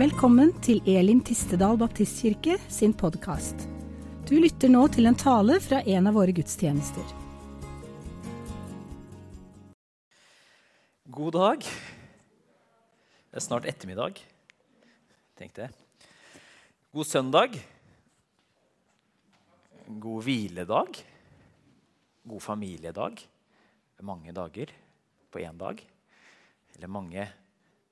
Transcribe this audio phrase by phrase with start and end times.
[0.00, 3.66] Velkommen til Elim Tistedal Baptistkirke sin podkast.
[4.24, 7.04] Du lytter nå til en tale fra en av våre gudstjenester.
[11.18, 11.68] God dag.
[11.68, 14.24] Det er snart ettermiddag,
[15.36, 15.76] tenkte jeg.
[16.96, 17.60] God søndag.
[19.84, 21.04] God hviledag.
[22.24, 23.20] God familiedag.
[24.00, 24.72] Mange dager
[25.28, 25.84] på én dag.
[26.78, 27.32] Eller mange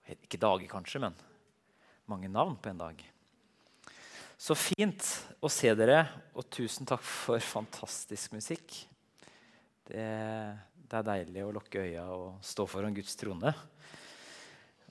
[0.09, 1.28] Ikke dager, kanskje, men
[2.11, 3.01] mange navn på en dag.
[4.39, 5.03] Så fint
[5.43, 6.05] å se dere,
[6.39, 8.77] og tusen takk for fantastisk musikk.
[9.89, 10.05] Det,
[10.89, 13.53] det er deilig å lukke øya og stå foran Guds trone.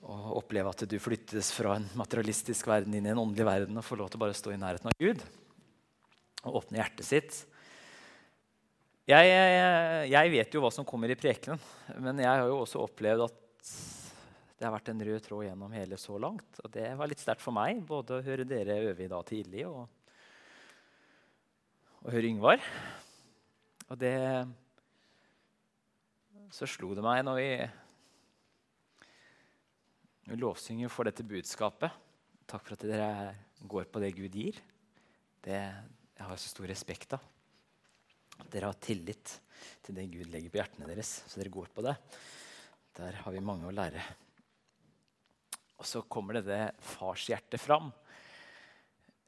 [0.04, 3.86] Og oppleve at du flyttes fra en materialistisk verden inn i en åndelig verden og
[3.86, 5.24] får lov til å bare stå i nærheten av Gud
[6.46, 7.38] og åpne hjertet sitt.
[9.08, 11.60] Jeg, jeg, jeg vet jo hva som kommer i prekenen,
[11.96, 13.72] men jeg har jo også opplevd at
[14.58, 16.58] det har vært en rød tråd gjennom hele så langt.
[16.64, 19.62] Og det var litt sterkt for meg, både å høre dere øve i dag tidlig
[19.68, 19.84] og,
[22.02, 22.64] og høre Yngvar.
[23.88, 24.16] Og det
[26.52, 27.50] Så slo det meg når vi,
[30.32, 32.04] vi lovsynger for dette budskapet
[32.48, 33.34] Takk for at dere
[33.68, 34.56] går på det Gud gir.
[35.44, 37.26] Det jeg har så stor respekt av.
[38.48, 39.34] Dere har tillit
[39.84, 41.92] til det Gud legger på hjertene deres, så dere går på det.
[42.96, 44.00] Der har vi mange å lære.
[45.78, 47.92] Og så kommer dette farshjertet fram.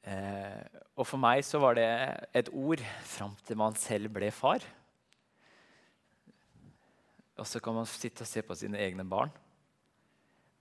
[0.02, 0.64] Eh,
[0.96, 1.88] og for meg så var det
[2.36, 4.64] et ord fram til man selv ble far.
[7.40, 9.30] Og så kan man sitte og se på sine egne barn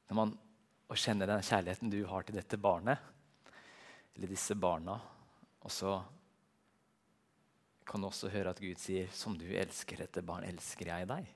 [0.08, 0.30] Når man,
[0.90, 2.98] og kjenne den kjærligheten du har til dette barnet,
[4.16, 4.96] eller disse barna.
[5.62, 6.00] Og så
[7.86, 11.28] kan du også høre at Gud sier, 'Som du elsker dette barn, elsker jeg deg'.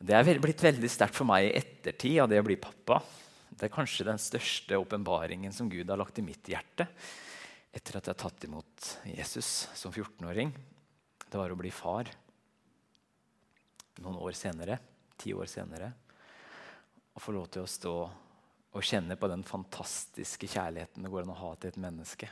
[0.00, 3.02] Det er blitt veldig sterkt for meg i ettertid av det å bli pappa.
[3.52, 6.86] Det er kanskje den største åpenbaringen som Gud har lagt i mitt hjerte
[7.70, 10.54] etter at jeg har tatt imot Jesus som 14-åring.
[11.28, 12.08] Det var å bli far
[14.00, 14.78] noen år senere,
[15.20, 15.92] ti år senere.
[17.12, 17.94] Og få lov til å stå
[18.70, 22.30] og kjenne på den fantastiske kjærligheten det går an å ha til et menneske.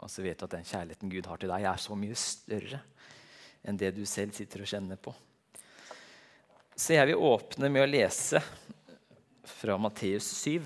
[0.00, 2.80] Og så vet du at den kjærligheten Gud har til deg, er så mye større
[3.66, 5.12] enn det du selv sitter og kjenner på.
[6.76, 8.36] Så jeg vil åpne med å lese
[9.48, 10.60] fra Matteus 7.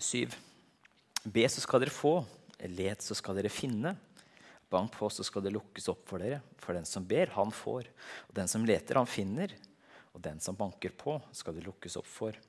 [0.00, 0.30] 7.
[1.28, 2.14] Be, så skal dere få.
[2.64, 3.92] Let, så skal dere finne.
[4.72, 6.40] Bank på, så skal det lukkes opp for dere.
[6.64, 7.92] For den som ber, han får.
[8.30, 9.52] Og den som leter, han finner.
[10.16, 12.40] Og den som banker på, skal det lukkes opp for.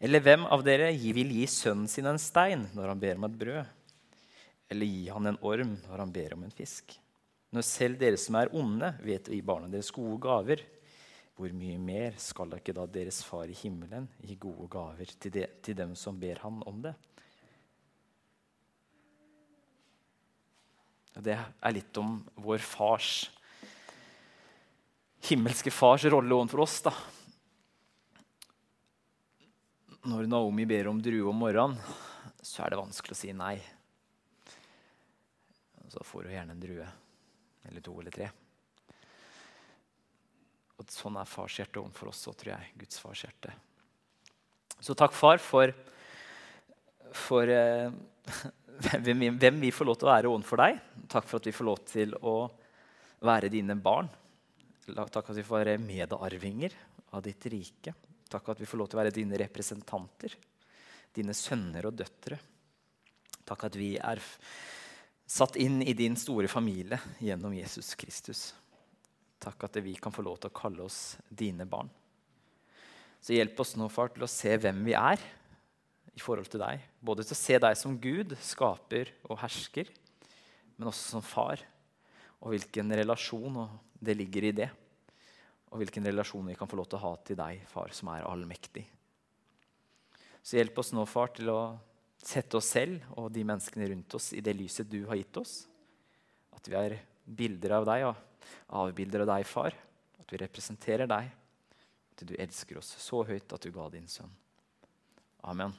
[0.00, 3.38] Eller hvem av dere vil gi sønnen sin en stein når han ber om et
[3.44, 3.78] brød?
[4.72, 6.96] Eller gi han en orm når han ber om en fisk?
[7.52, 10.64] Når selv dere som er onde, vet å gi barna deres gode gaver,
[11.40, 15.46] hvor mye mer skal ikke da deres far i himmelen gi gode gaver til, de,
[15.64, 16.92] til dem som ber han om det?
[21.16, 23.30] Det er litt om vår fars
[25.30, 26.76] himmelske fars rolle overfor oss.
[26.84, 26.92] da.
[30.12, 31.80] Når Naomi ber om drue om morgenen,
[32.40, 33.56] så er det vanskelig å si nei.
[35.90, 36.92] Så får hun gjerne en drue.
[37.68, 38.30] Eller to eller tre.
[40.80, 42.70] Og sånn er fars hjerte overfor oss òg, tror jeg.
[42.80, 43.52] Guds fars hjerte.
[44.80, 45.74] Så takk, far, for,
[47.12, 47.92] for eh,
[49.04, 50.80] hvem, hvem, vi får lov til å være overfor deg.
[51.12, 52.36] Takk for at vi får lov til å
[53.28, 54.08] være dine barn.
[54.90, 56.76] Takk at vi får være medarvinger
[57.12, 57.94] av ditt rike.
[58.30, 60.36] Takk at vi får lov til å være dine representanter,
[61.12, 62.38] dine sønner og døtre.
[63.44, 64.22] Takk at vi er
[65.30, 68.48] satt inn i din store familie gjennom Jesus Kristus.
[69.40, 71.88] Takk at vi kan få lov til å kalle oss dine barn.
[73.20, 75.20] Så hjelp oss nå, far, til å se hvem vi er
[76.16, 76.84] i forhold til deg.
[77.00, 79.90] Både til å se deg som Gud, skaper og hersker,
[80.76, 81.62] men også som far.
[82.40, 83.66] Og hvilken relasjon
[84.00, 84.70] det ligger i det.
[85.70, 88.24] Og hvilken relasjon vi kan få lov til å ha til deg, far, som er
[88.28, 88.86] allmektig.
[90.40, 91.60] Så hjelp oss nå, far, til å
[92.20, 95.62] sette oss selv og de menneskene rundt oss i det lyset du har gitt oss.
[96.56, 98.08] At vi er bilder av deg.
[98.08, 98.29] og
[98.80, 99.76] avbilder av deg, far.
[100.20, 101.30] At vi representerer deg.
[102.14, 104.32] At du elsker oss så høyt at du ga din sønn.
[105.48, 105.72] Amen.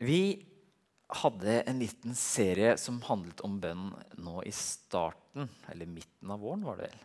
[0.00, 0.22] Vi
[1.20, 3.90] hadde en liten serie som handlet om bønn
[4.24, 7.04] nå i starten, eller midten av våren, var det vel?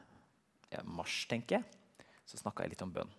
[0.73, 2.07] Ja, mars, tenker jeg.
[2.29, 3.11] Så snakka jeg litt om bønn.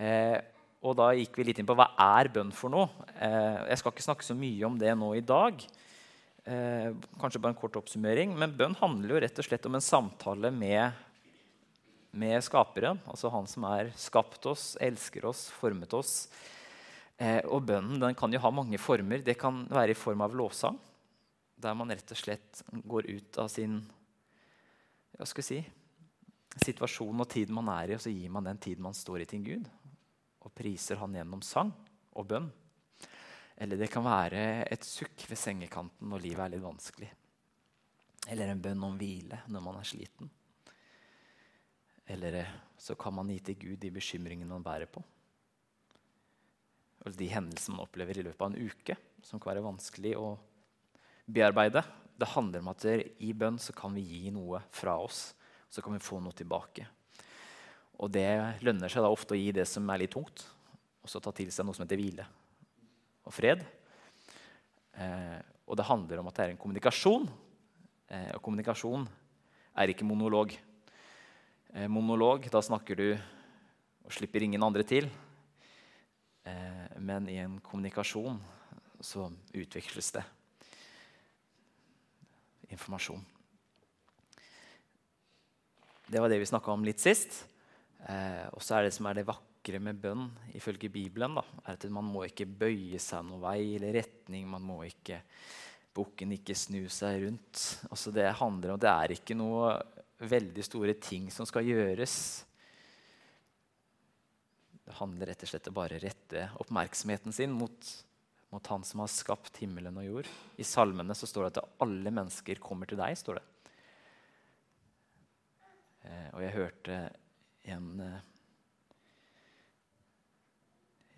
[0.00, 0.36] Eh,
[0.84, 2.88] og da gikk vi litt inn på hva er bønn for noe.
[3.14, 5.64] Eh, jeg skal ikke snakke så mye om det nå i dag.
[6.44, 8.36] Eh, kanskje bare en kort oppsummering.
[8.38, 10.92] Men bønn handler jo rett og slett om en samtale med
[12.14, 16.28] med skaperen, altså han som er skapt oss, elsker oss, formet oss.
[17.18, 19.22] Eh, og bønnen den kan jo ha mange former.
[19.22, 20.78] Det kan være i form av lovsang,
[21.58, 23.80] der man rett og slett går ut av sin
[25.14, 25.58] hva skal jeg si,
[26.64, 29.28] situasjon og tid man er i, og så gir man den tiden man står i,
[29.30, 29.68] til Gud.
[30.44, 31.70] Og priser Han gjennom sang
[32.14, 32.50] og bønn.
[33.56, 37.10] Eller det kan være et sukk ved sengekanten når livet er litt vanskelig.
[38.32, 40.30] Eller en bønn om hvile når man er sliten.
[42.10, 45.02] Eller eh, så kan man gi til Gud de bekymringene man bærer på.
[47.04, 50.34] Eller de hendelsene man opplever i løpet av en uke, som kan være vanskelig å
[51.30, 51.84] bearbeide.
[52.18, 55.30] Det handler om at i bønn så kan vi gi noe fra oss,
[55.70, 56.86] så kan vi få noe tilbake.
[58.02, 58.28] Og det
[58.66, 60.44] lønner seg da ofte å gi det som er litt tungt,
[61.04, 62.26] og så ta til seg noe som heter hvile
[63.24, 63.64] og fred.
[64.94, 67.28] Eh, og det handler om at det er en kommunikasjon.
[68.08, 69.06] Eh, og kommunikasjon
[69.74, 70.54] er ikke monolog.
[71.74, 73.08] Eh, monolog, da snakker du
[74.04, 75.08] og slipper ingen andre til.
[76.44, 78.40] Eh, men i en kommunikasjon
[79.04, 80.24] så utveksles det
[82.74, 83.24] informasjon.
[86.06, 87.44] Det var det vi snakka om litt sist.
[88.04, 91.42] Eh, og så er det som er det vakre vakre med bønn ifølge Bibelen, da,
[91.64, 94.46] er at man må ikke bøye seg noen vei eller retning.
[94.46, 95.22] Man må ikke
[95.94, 97.60] Bukken ikke snu seg rundt.
[97.88, 99.76] Altså det handler om, det er ikke noe
[100.18, 102.16] veldig store ting som skal gjøres.
[104.84, 107.92] Det handler rett og slett om bare rette oppmerksomheten sin mot,
[108.50, 110.32] mot Han som har skapt himmelen og jord.
[110.58, 113.14] I salmene så står det at alle mennesker kommer til deg.
[113.16, 113.46] står det.
[116.10, 117.02] Eh, og jeg hørte
[117.70, 118.33] en eh,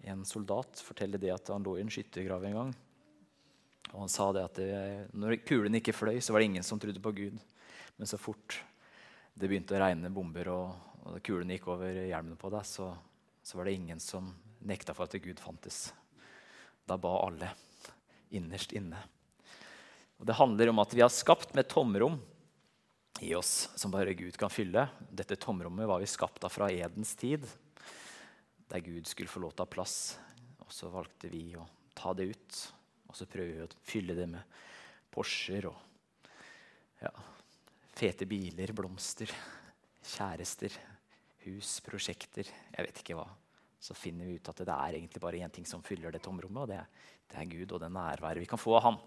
[0.06, 2.72] en soldat fortelle det at han lå i en skyttergrav en gang.
[3.92, 4.70] Og han sa det at det,
[5.18, 7.38] når kulene ikke fløy, så var det ingen som trodde på Gud.
[7.96, 8.60] Men så fort
[9.36, 12.90] det begynte å regne bomber, og, og kulene gikk over hjelmene på deg, så,
[13.42, 14.30] så, var det ingen som
[14.66, 15.90] nekta for at Gud fantes.
[16.86, 17.50] Da ba alle
[18.34, 19.02] innerst inne.
[20.16, 22.18] Og Det handler om at vi har skapt med tomrom
[23.20, 24.86] i oss som bare Gud kan fylle.
[25.10, 27.44] Dette tomrommet var vi skapt av fra Edens tid
[28.70, 29.98] der Gud skulle få lov til å ha plass.
[30.66, 31.64] Og så valgte vi å
[31.96, 32.60] ta det ut.
[33.06, 34.58] Og så prøver vi å fylle det med
[35.12, 36.26] Porscher og
[37.00, 37.12] ja,
[37.96, 39.30] fete biler, blomster,
[40.04, 40.74] kjærester,
[41.46, 42.48] hus, prosjekter.
[42.74, 43.28] Jeg vet ikke hva.
[43.80, 46.64] Så finner vi ut at det er egentlig bare én ting som fyller det tomrommet,
[46.64, 46.88] og det er,
[47.30, 48.98] det er Gud og det nærværet vi kan få av Han.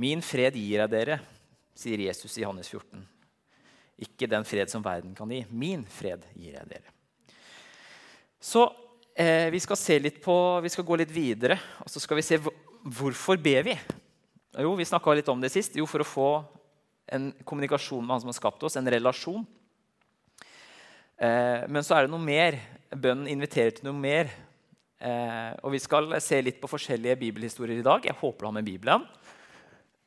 [0.00, 1.18] Min fred gir jeg dere,
[1.76, 3.02] sier Jesus i Johannes 14.
[4.06, 5.42] Ikke den fred som verden kan gi.
[5.50, 6.99] Min fred gir jeg dere.
[8.40, 8.64] Så
[9.14, 10.34] eh, vi skal se litt på,
[10.64, 13.74] vi skal gå litt videre, og så skal vi se hvorfor ber vi.
[14.64, 15.76] Jo, vi snakka litt om det sist.
[15.76, 16.30] Jo, for å få
[17.12, 19.44] en kommunikasjon med han som har skapt oss, en relasjon.
[21.20, 22.56] Eh, men så er det noe mer.
[22.90, 24.32] Bønnen inviterer til noe mer.
[24.96, 28.08] Eh, og Vi skal se litt på forskjellige bibelhistorier i dag.
[28.08, 29.04] Jeg håper du har med Bibelen.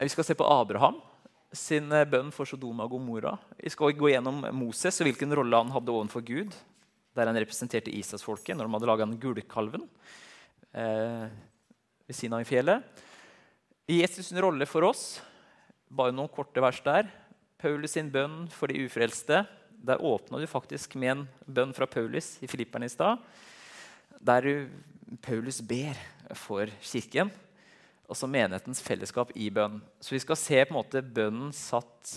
[0.02, 0.98] Vi skal se på Abraham
[1.54, 3.38] sin eh, bønn for Sodoma og Gomorra.
[3.62, 6.58] Vi skal gå gjennom Moses og hvilken rolle han hadde overfor Gud
[7.14, 9.86] der han representerte Isas-folket når de hadde laga gullkalven
[10.74, 11.28] eh,
[12.08, 13.04] ved siden av i fjellet.
[13.90, 15.22] Jesus' rolle for oss,
[15.92, 17.10] bare noen korte vers der.
[17.60, 19.44] Paulus sin bønn for de ufrelste.
[19.84, 23.20] Der åpna du faktisk med en bønn fra Paulus i Filipperne i stad.
[24.24, 24.68] Der
[25.22, 26.00] Paulus ber
[26.40, 27.30] for kirken,
[28.08, 29.82] og så menighetens fellesskap i bønn.
[30.00, 32.16] Så vi skal se på en måte bønnen satt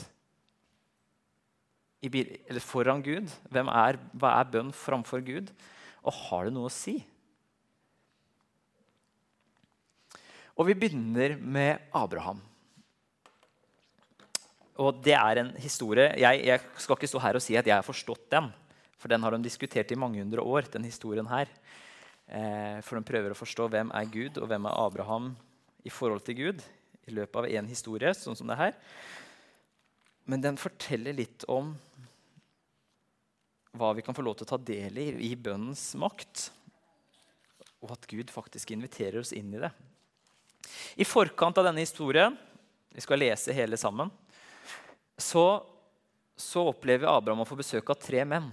[2.62, 3.30] foran Gud?
[3.52, 5.50] Er, hva er bønn framfor Gud?
[6.06, 6.98] Og har det noe å si?
[10.56, 12.38] Og vi begynner med Abraham.
[14.80, 17.76] Og det er en historie jeg, jeg, skal ikke stå her og si at jeg
[17.76, 18.48] har forstått den.
[18.96, 20.68] For den har de diskutert i mange hundre år.
[20.72, 21.48] den historien her.
[22.26, 25.34] Eh, for de prøver å forstå hvem er Gud og hvem er Abraham
[25.84, 26.64] i forhold til Gud.
[27.06, 28.72] i løpet av én historie, sånn som det her.
[30.26, 31.76] Men den forteller litt om
[33.78, 36.48] hva vi kan få lov til å ta del i i bønnens makt.
[37.84, 39.72] Og at Gud faktisk inviterer oss inn i det.
[40.96, 42.36] I forkant av denne historien,
[42.90, 44.10] vi skal lese hele sammen,
[45.16, 45.62] så,
[46.36, 48.48] så opplever Abraham å få besøk av tre menn.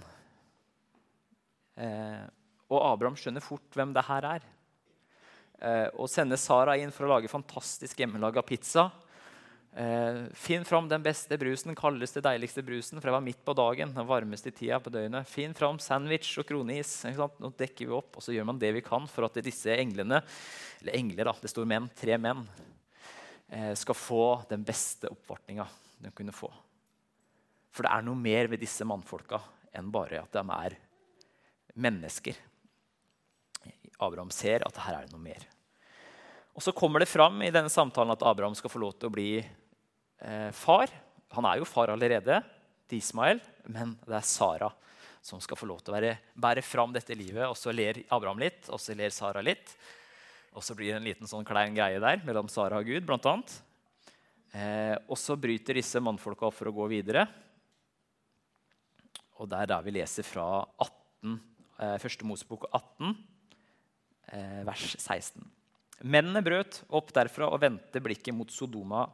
[1.74, 2.24] Eh,
[2.70, 4.46] og Abraham skjønner fort hvem det her er.
[5.64, 8.90] Eh, og sender Sara inn for å lage fantastisk hjemmelaga pizza.
[9.76, 13.94] Eh, finn fram den beste brusen, kaldeste, deiligste brusen, for det var midt på dagen.
[13.94, 15.26] den varmeste tida på døgnet.
[15.26, 17.02] Finn fram sandwich og kronis.
[17.04, 20.22] Nå dekker vi opp, og så gjør man det vi kan for at disse englene,
[20.80, 22.46] eller engler, da, det står menn, tre menn,
[23.50, 25.66] eh, skal få den beste oppvartninga
[25.98, 26.52] de kunne få.
[27.74, 29.40] For det er noe mer ved disse mannfolka
[29.74, 30.78] enn bare at de er
[31.74, 32.38] mennesker.
[33.98, 35.42] Abraham ser at her er det noe mer.
[36.54, 39.14] Og Så kommer det fram i denne samtalen at Abraham skal få lov til å
[39.14, 39.42] bli
[40.20, 40.92] eh, far.
[41.34, 42.40] Han er jo far allerede
[42.88, 44.70] til Ismael, men det er Sara
[45.24, 47.46] som skal få lov til å være, bære fram dette livet.
[47.48, 49.72] Og så ler Abraham litt, og så ler Sara litt.
[50.52, 53.06] Og så blir det en liten sånn klein greie der mellom Sara og Gud.
[53.08, 53.54] Blant annet.
[54.52, 57.24] Eh, og så bryter disse mannfolka opp for å gå videre.
[59.40, 60.46] Og det er der vi leser fra
[60.84, 61.40] 18,
[61.80, 63.16] eh, første Mosebok 18,
[64.28, 65.42] eh, vers 16.
[66.04, 69.08] Mennene brøt opp derfra og vendte blikket mot Sodoma.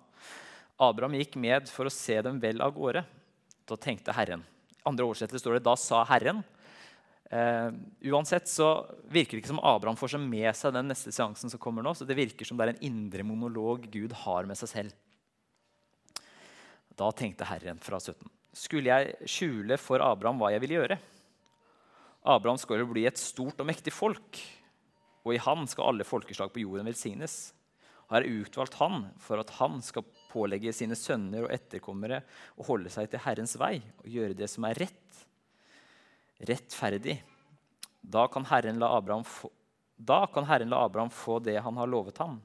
[0.80, 3.02] Abraham gikk med for å se dem vel av gårde.
[3.68, 4.42] Da tenkte Herren.
[4.88, 6.42] Andre oversettelser står det 'da sa Herren'.
[7.30, 7.70] Uh,
[8.10, 11.60] uansett så virker det ikke som Abraham får seg med seg den neste seansen som
[11.62, 11.94] kommer nå.
[11.94, 14.92] så Det virker som det er en indre monolog Gud har med seg selv.
[16.96, 18.26] Da tenkte Herren fra 17.
[18.52, 20.98] Skulle jeg skjule for Abraham hva jeg ville gjøre?
[22.26, 24.40] Abraham skal jo bli et stort og mektig folk,
[25.22, 27.54] og i han skal alle folkeslag på jorden velsignes.
[28.10, 32.22] Har jeg utvalgt han for at han skal pålegge sine sønner og etterkommere
[32.56, 35.24] å holde seg til Herrens vei og gjøre det som er rett,
[36.48, 37.18] rettferdig.
[38.00, 39.50] Da kan Herren la Abraham få,
[40.48, 42.38] Herren la Abraham få det han har lovet ham.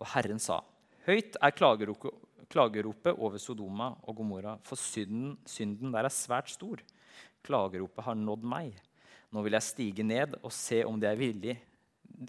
[0.00, 0.60] Og Herren sa,
[1.06, 6.82] høyt er klageropet over Sodoma og Gomorra, for synden, synden der er svært stor.
[7.46, 8.74] Klageropet har nådd meg.
[9.32, 11.56] Nå vil jeg stige ned og se om de, villig,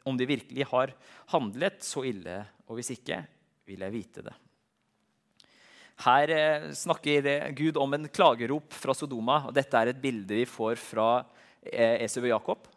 [0.08, 0.94] om de virkelig har
[1.34, 3.20] handlet så ille, og hvis ikke,
[3.68, 4.36] vil jeg vite det.
[6.02, 9.44] Her eh, snakker Gud om en klagerop fra Sodoma.
[9.48, 11.10] og Dette er et bilde vi får fra
[11.62, 12.70] eh, Esau og Jakob.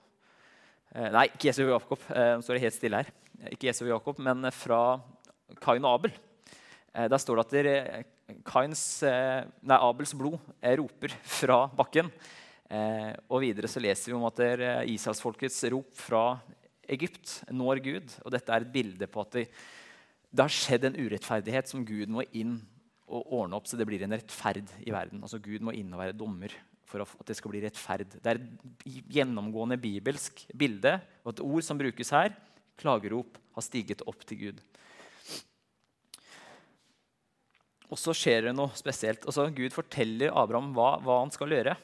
[0.92, 2.04] Eh, nei, ikke Esau og Jakob.
[2.12, 3.12] Nå står det helt stille her.
[3.52, 4.80] Ikke Esau og Jakob, men fra
[5.62, 6.14] Kain og Abel.
[6.96, 8.12] Der står det at
[8.48, 10.38] Kains, nei, Abels blod
[10.80, 12.08] roper fra bakken.
[13.28, 14.40] Og videre så leser vi om at
[14.88, 16.22] Israelsfolkets rop fra
[16.88, 18.16] Egypt når Gud.
[18.24, 19.44] Og dette er et bilde på at det,
[20.32, 22.56] det har skjedd en urettferdighet som Gud må inn
[23.06, 25.22] å ordne opp så det blir en rettferd i verden.
[25.22, 26.54] Altså Gud må inn og være dommer
[26.86, 28.16] for at det skal bli rettferd.
[28.22, 30.96] Det er et gjennomgående bibelsk bilde.
[31.24, 32.34] Og et ord som brukes her,
[32.78, 34.62] klagerop, har stiget opp til Gud.
[37.86, 39.26] Og så skjer det noe spesielt.
[39.26, 41.76] Altså, Gud forteller Abraham hva, hva, han skal gjøre,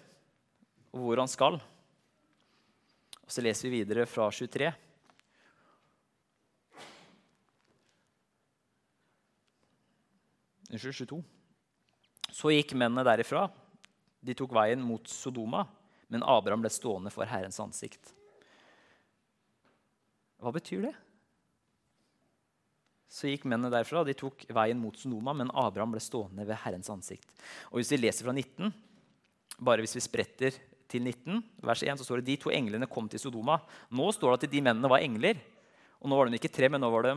[0.92, 1.60] og hvor han skal.
[3.22, 4.72] Og Så leser vi videre fra 23.
[10.72, 11.20] Unnskyld, 22.
[12.32, 13.44] Så gikk mennene derifra.
[14.24, 15.66] De tok veien mot Sodoma,
[16.12, 18.14] men Abraham ble stående for Herrens ansikt.
[20.42, 20.94] Hva betyr det?
[23.12, 26.88] Så gikk mennene derfra, de tok veien mot Sodoma, men Abraham ble stående ved Herrens
[26.90, 27.28] ansikt.
[27.70, 28.72] Og Hvis vi leser fra 19,
[29.60, 30.56] bare hvis vi spretter
[30.88, 33.58] til 19, vers 1, så står det de to englene kom til Sodoma.
[33.92, 35.36] Nå står det at de mennene var engler.
[36.00, 37.14] Og nå var de ikke tre, men nå var de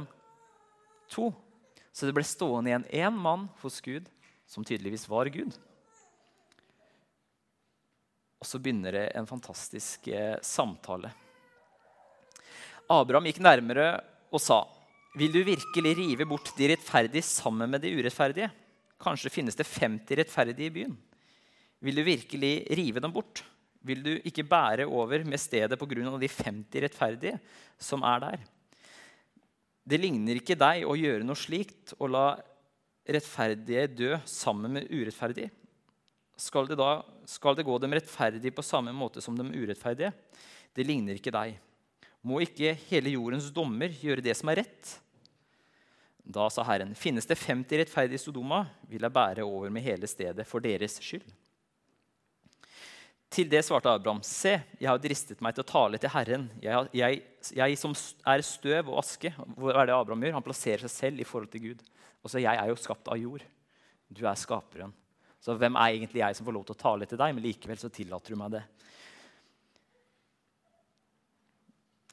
[1.15, 1.31] to.
[1.95, 4.09] Så det ble stående igjen én mann hos Gud,
[4.51, 5.55] som tydeligvis var Gud.
[8.43, 11.13] Og så begynner det en fantastisk eh, samtale.
[12.91, 13.87] Abraham gikk nærmere
[14.27, 14.65] og sa,
[15.15, 18.51] 'Vil du virkelig rive bort de rettferdige sammen med de urettferdige?'
[18.99, 20.97] 'Kanskje finnes det 50 rettferdige i byen.'
[21.79, 23.43] 'Vil du virkelig rive dem bort?'
[23.81, 26.19] 'Vil du ikke bære over med stedet pga.
[26.19, 27.39] de 50 rettferdige
[27.79, 28.54] som er der?'
[29.85, 32.25] Det ligner ikke deg å gjøre noe slikt og la
[33.05, 35.51] rettferdige dø sammen med urettferdige.
[36.41, 40.09] Skal det, da, skal det gå dem rettferdige på samme måte som dem urettferdige?
[40.75, 41.59] Det ligner ikke deg.
[42.25, 44.95] Må ikke hele jordens dommer gjøre det som er rett?
[46.25, 50.09] Da sa Herren, finnes det 50 rettferdige i Sodoma, vil jeg bære over med hele
[50.09, 51.27] stedet for deres skyld.
[53.33, 56.45] Til det svarte Abraham, se, jeg har dristet meg til å tale til Herren.
[56.63, 57.23] Jeg, jeg,
[57.57, 57.95] jeg som
[58.31, 59.31] er støv og aske.
[59.57, 60.37] Hva er det Abraham gjør?
[60.37, 61.81] Han plasserer seg selv i forhold til Gud.
[62.23, 63.43] Og så Jeg er jo skapt av jord.
[64.07, 64.93] Du er skaperen.
[65.41, 67.35] Så hvem er egentlig jeg som får lov til å tale til deg?
[67.35, 68.63] Men likevel så tillater du meg det.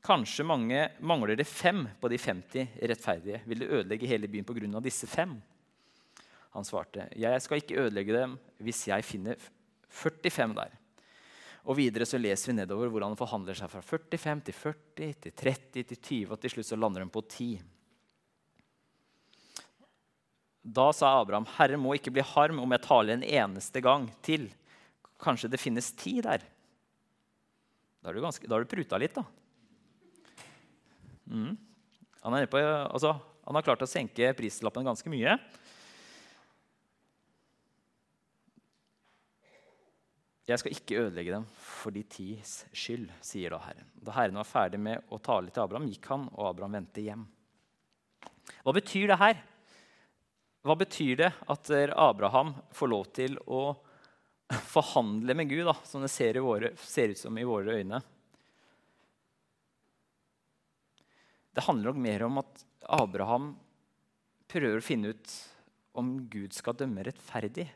[0.02, 3.40] Kanskje mange mangler det fem på de 50 rettferdige.
[3.46, 4.80] Vil du ødelegge hele byen pga.
[4.82, 5.38] disse fem?
[6.52, 9.36] Han svarte, jeg skal ikke ødelegge dem hvis jeg finner
[9.88, 10.74] 45 der.
[11.62, 15.36] Og videre så leser vi nedover hvordan han forhandler seg fra 45 til 40 til
[15.44, 17.60] 30 til 20, og til slutt så lander han på 10.
[20.62, 24.50] Da sa Abraham, 'Herre må ikke bli harm om jeg taler en eneste gang til.'
[25.22, 26.42] Kanskje det finnes ti der?
[28.02, 29.22] Da har du, du pruta litt, da.
[31.30, 31.54] Mm.
[32.22, 33.12] Han, på, altså,
[33.46, 35.36] han har klart å senke prislappen ganske mye.
[40.48, 43.86] Jeg skal ikke ødelegge dem for de tids skyld, sier da Herren.
[44.02, 47.22] Da Herren var ferdig med å tale til Abraham, gikk han, og Abraham vendte hjem.
[48.62, 49.38] Hva betyr det her?
[50.66, 53.62] Hva betyr det at Abraham får lov til å
[54.74, 58.02] forhandle med Gud, da, som det ser, våre, ser, ut som i våre øyne?
[61.52, 62.66] Det handler nok mer om at
[62.98, 63.52] Abraham
[64.50, 65.38] prøver å finne ut
[65.98, 67.68] om Gud skal dømme rettferdig.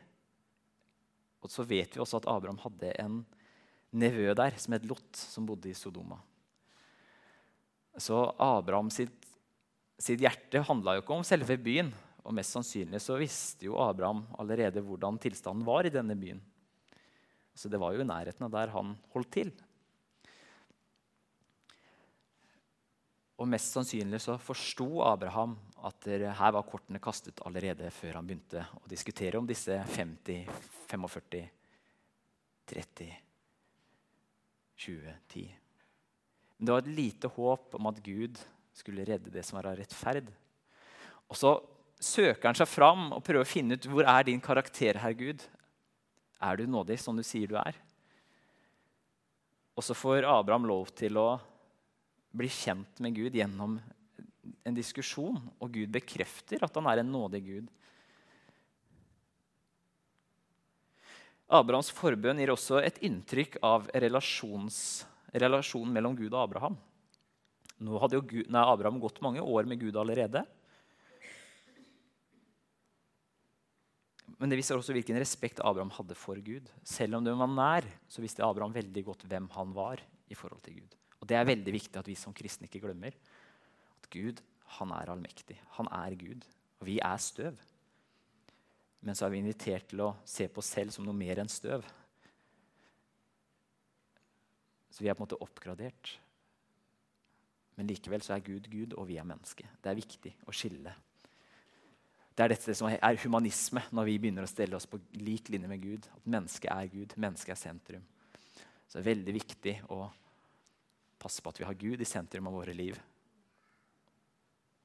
[1.43, 3.21] Og så vet vi også at Abraham hadde en
[3.97, 6.17] nevø der som het Lot, som bodde i Sodoma.
[7.97, 9.25] Så Abraham sitt,
[9.97, 11.93] sitt hjerte handla jo ikke om selve byen.
[12.27, 16.41] Og mest sannsynlig så visste jo Abraham allerede hvordan tilstanden var i denne byen.
[17.57, 19.53] Så det var jo i nærheten av der han holdt til.
[23.37, 25.53] Og mest sannsynlig så forsto Abraham
[25.85, 30.47] at her var kortene kastet allerede før han begynte å diskutere om disse 50,
[30.89, 31.43] 45,
[32.67, 33.11] 30,
[34.77, 35.45] 20, 10.
[36.57, 38.41] Men det var et lite håp om at Gud
[38.77, 40.31] skulle redde det som var av rettferd.
[41.29, 41.53] Og så
[42.01, 45.45] søker han seg fram og prøver å finne ut hvor er din karakter, herr Gud.
[46.41, 47.77] Er du nådig som du sier du er?
[49.77, 51.35] Og så får Abraham lov til å
[52.37, 53.79] blir kjent med Gud gjennom
[54.67, 57.71] en diskusjon, og Gud bekrefter at han er en nådig Gud.
[61.47, 66.75] Abrahams forbønn gir også et inntrykk av relasjonen mellom Gud og Abraham.
[67.79, 70.43] Nå hadde Gud, nei, Abraham gått mange år med Gud allerede.
[74.37, 76.67] Men det viser også hvilken respekt Abraham hadde for Gud.
[76.85, 80.61] Selv om det var nær, så visste Abraham veldig godt hvem han var i forhold
[80.65, 80.97] til Gud.
[81.21, 83.15] Og Det er veldig viktig at vi som kristne ikke glemmer.
[83.97, 84.43] At Gud
[84.77, 85.57] han er allmektig.
[85.79, 86.43] Han er Gud.
[86.79, 87.57] Og vi er støv.
[89.01, 91.51] Men så er vi invitert til å se på oss selv som noe mer enn
[91.51, 91.85] støv.
[94.91, 96.17] Så vi er på en måte oppgradert.
[97.77, 99.67] Men likevel så er Gud Gud, og vi er menneske.
[99.81, 100.93] Det er viktig å skille.
[102.37, 105.69] Det er dette som er humanisme, når vi begynner å stelle oss på lik linje
[105.69, 106.09] med Gud.
[106.17, 108.03] At mennesket er Gud, mennesket er sentrum.
[108.87, 110.03] Så det er veldig viktig å
[111.19, 112.97] passe på at vi har Gud i sentrum av våre liv.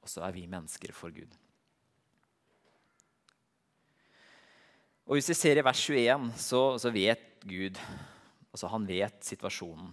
[0.03, 1.31] Og så er vi mennesker for Gud.
[5.03, 7.79] Og Hvis vi ser i vers 21, så, så vet Gud
[8.53, 9.89] altså Han vet situasjonen.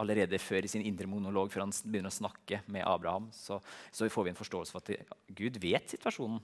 [0.00, 3.58] Allerede før i sin indre monolog, før han begynner å snakke med Abraham, så,
[3.92, 6.40] så får vi en forståelse for at Gud vet situasjonen.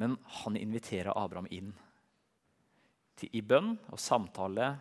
[0.00, 1.70] Men han inviterer Abraham inn
[3.20, 4.74] til, i bønn og samtale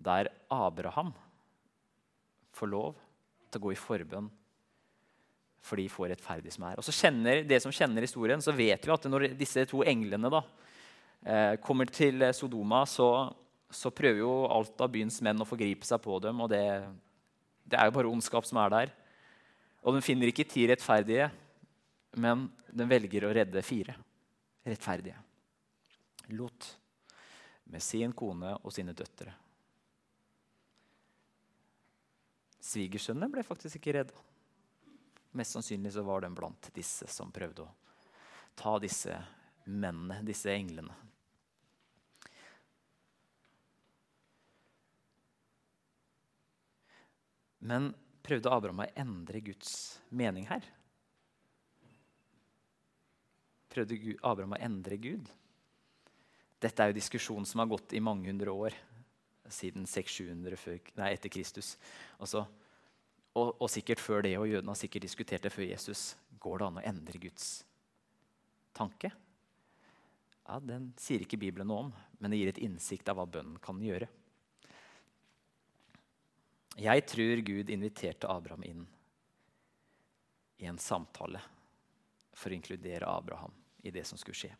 [0.00, 1.12] der Abraham
[2.56, 2.94] får lov
[3.50, 4.28] til å gå i forbønn
[5.60, 6.78] for de får rettferdige som er.
[6.80, 10.30] Og så kjenner, det som kjenner historien, så vet vi at når disse to englene
[10.32, 10.40] da,
[11.26, 13.28] eh, kommer til Sodoma, så,
[13.68, 16.40] så, prøver jo alt av byens menn å forgripe seg på dem.
[16.40, 16.64] Og det,
[17.68, 18.94] det er jo bare ondskap som er der.
[19.84, 21.30] Og den finner ikke ti rettferdige,
[22.20, 23.94] men den velger å redde fire
[24.66, 25.16] rettferdige.
[26.36, 26.72] Lot
[27.70, 29.32] med sin kone og sine døtre.
[32.60, 34.24] Svigersønnene ble faktisk ikke redda.
[35.38, 37.70] Mest sannsynlig så var den blant disse som prøvde å
[38.58, 39.14] ta disse
[39.70, 40.92] mennene, disse englene.
[47.60, 47.90] Men
[48.24, 49.72] prøvde Abraham å endre Guds
[50.16, 50.64] mening her?
[53.70, 55.28] Prøvde Abraham å endre Gud?
[56.60, 58.76] Dette er jo diskusjonen som har gått i mange hundre år
[59.54, 61.74] siden 600-700 etter Kristus.
[62.18, 62.44] Altså,
[63.34, 66.14] og, og, sikkert før det, og jødene har sikkert diskutert det før Jesus.
[66.42, 67.50] Går det an å endre Guds
[68.76, 69.12] tanke?
[70.46, 73.60] Ja, Den sier ikke Bibelen noe om, men det gir et innsikt av hva bønnen
[73.62, 74.08] kan gjøre.
[76.80, 78.82] Jeg tror Gud inviterte Abraham inn
[80.60, 81.42] i en samtale
[82.34, 84.52] for å inkludere Abraham i det som skulle skje.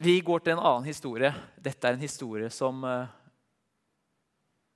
[0.00, 1.28] Vi går til en annen historie.
[1.60, 3.08] Dette er en historie som, eh,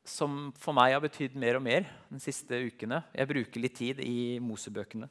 [0.05, 3.03] som for meg har betydd mer og mer de siste ukene.
[3.09, 5.09] Jeg bruker litt tid i Mosebøkene.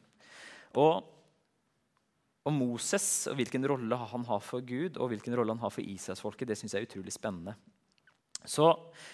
[0.77, 1.01] Og,
[2.45, 5.81] og Moses og hvilken rolle han har for Gud og hvilken rolle han har for
[5.81, 7.55] Israelsfolket, det syns jeg er utrolig spennende.
[8.45, 8.69] Så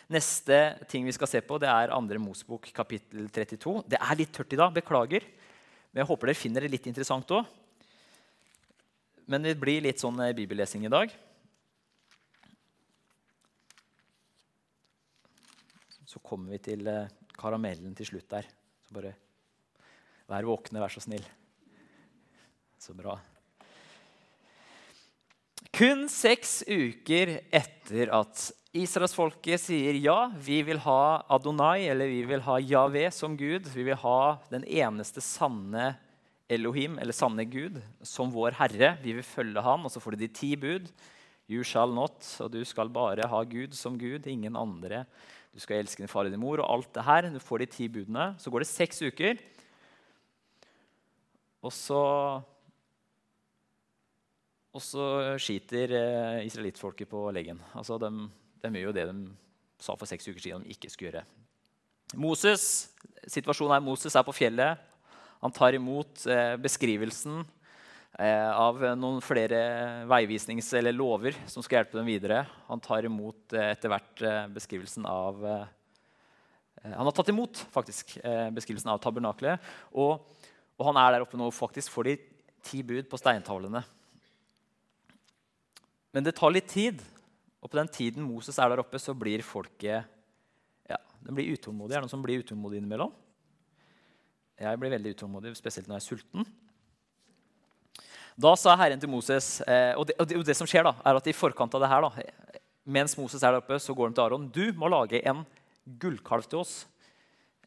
[0.09, 2.19] Neste ting vi skal se på, det er 2.
[2.19, 3.85] Mosebok kapittel 32.
[3.87, 5.23] Det er litt tørt i dag, beklager.
[5.93, 7.47] Men jeg håper dere finner det litt interessant òg.
[9.29, 11.11] Men det blir litt sånn eh, bibellesing i dag.
[16.09, 18.47] Så kommer vi til eh, karamellen til slutt der.
[18.87, 19.13] Så bare
[20.29, 21.25] vær våkne, vær så snill.
[22.81, 23.19] Så bra.
[25.77, 32.41] Kun seks uker etter at israelsfolket sier ja, vi vil ha Adonai, eller vi vil
[32.49, 35.93] ha Javé som Gud, vi vil ha den eneste sanne
[36.49, 38.95] Elohim, eller sanne Gud, som vår Herre.
[39.03, 40.89] Vi vil følge ham, og så får du de ti bud.
[41.49, 45.03] You shall not, og du skal bare ha Gud som Gud, ingen andre.
[45.53, 47.29] Du skal elske din far og din mor, og alt det her.
[47.33, 48.31] Du får de ti budene.
[48.41, 49.41] Så går det seks uker,
[51.61, 52.03] og så
[54.69, 55.05] og så
[55.41, 57.57] skiter eh, israelittfolket på leggen.
[57.73, 58.09] Altså, de,
[58.61, 59.15] de, gjør jo det de
[59.81, 61.25] sa for seks uker siden de ikke skulle gjøre.
[62.21, 62.63] Moses,
[63.29, 64.77] Situasjonen er Moses er på fjellet.
[65.39, 67.45] Han tar imot eh, beskrivelsen
[68.19, 69.59] eh, av noen flere
[70.09, 72.41] veivisnings- eller lover som skal hjelpe dem videre.
[72.67, 74.23] Han tar imot eh, etter hvert
[74.55, 75.45] beskrivelsen av
[76.79, 78.17] Han har tatt imot faktisk
[78.55, 79.59] beskrivelsen av tabernaklet.
[79.91, 80.27] Og,
[80.77, 82.13] og, han er der oppe nå faktisk for de
[82.63, 83.81] ti bud på steintavlene.
[86.15, 87.03] Men det tar litt tid.
[87.59, 90.07] Og på den tiden Moses er der oppe, så blir folket
[90.87, 91.97] ja, de blir utålmodige.
[91.97, 93.11] Er det noen som blir utålmodige innimellom?
[94.59, 96.49] Jeg blir veldig utålmodig, spesielt når jeg er sulten.
[98.39, 101.27] Da sa Herren til Moses eh, og, det, og, det, som skjer da, er at
[101.27, 104.25] i forkant av det her, da, mens Moses er der oppe, så går han til
[104.25, 104.47] Aron.
[104.51, 105.45] Du må lage en
[105.99, 106.73] gullkalv til oss.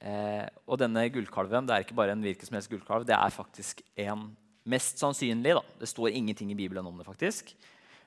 [0.03, 3.07] Eh, og denne gullkalven det er ikke bare en hvilken som helst gullkalv.
[3.09, 4.31] Det er faktisk en
[4.69, 5.55] mest sannsynlig.
[5.59, 7.07] da, Det står ingenting i Bibelen om det.
[7.07, 7.55] faktisk.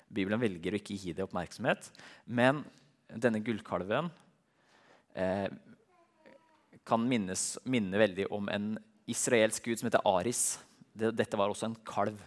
[0.09, 1.89] Bibelen velger å ikke gi det oppmerksomhet.
[2.25, 2.63] Men
[3.09, 4.09] denne gullkalven
[5.15, 5.47] eh,
[6.85, 8.75] kan minnes, minne veldig om en
[9.09, 10.59] israelsk gud som heter Aris.
[10.93, 12.19] Dette var også en kalv,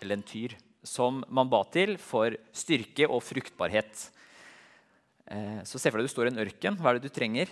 [0.00, 4.08] eller en tyr, som man ba til for styrke og fruktbarhet.
[5.24, 6.76] Eh, så se for deg du står i en ørken.
[6.78, 7.48] Hva er det du trenger?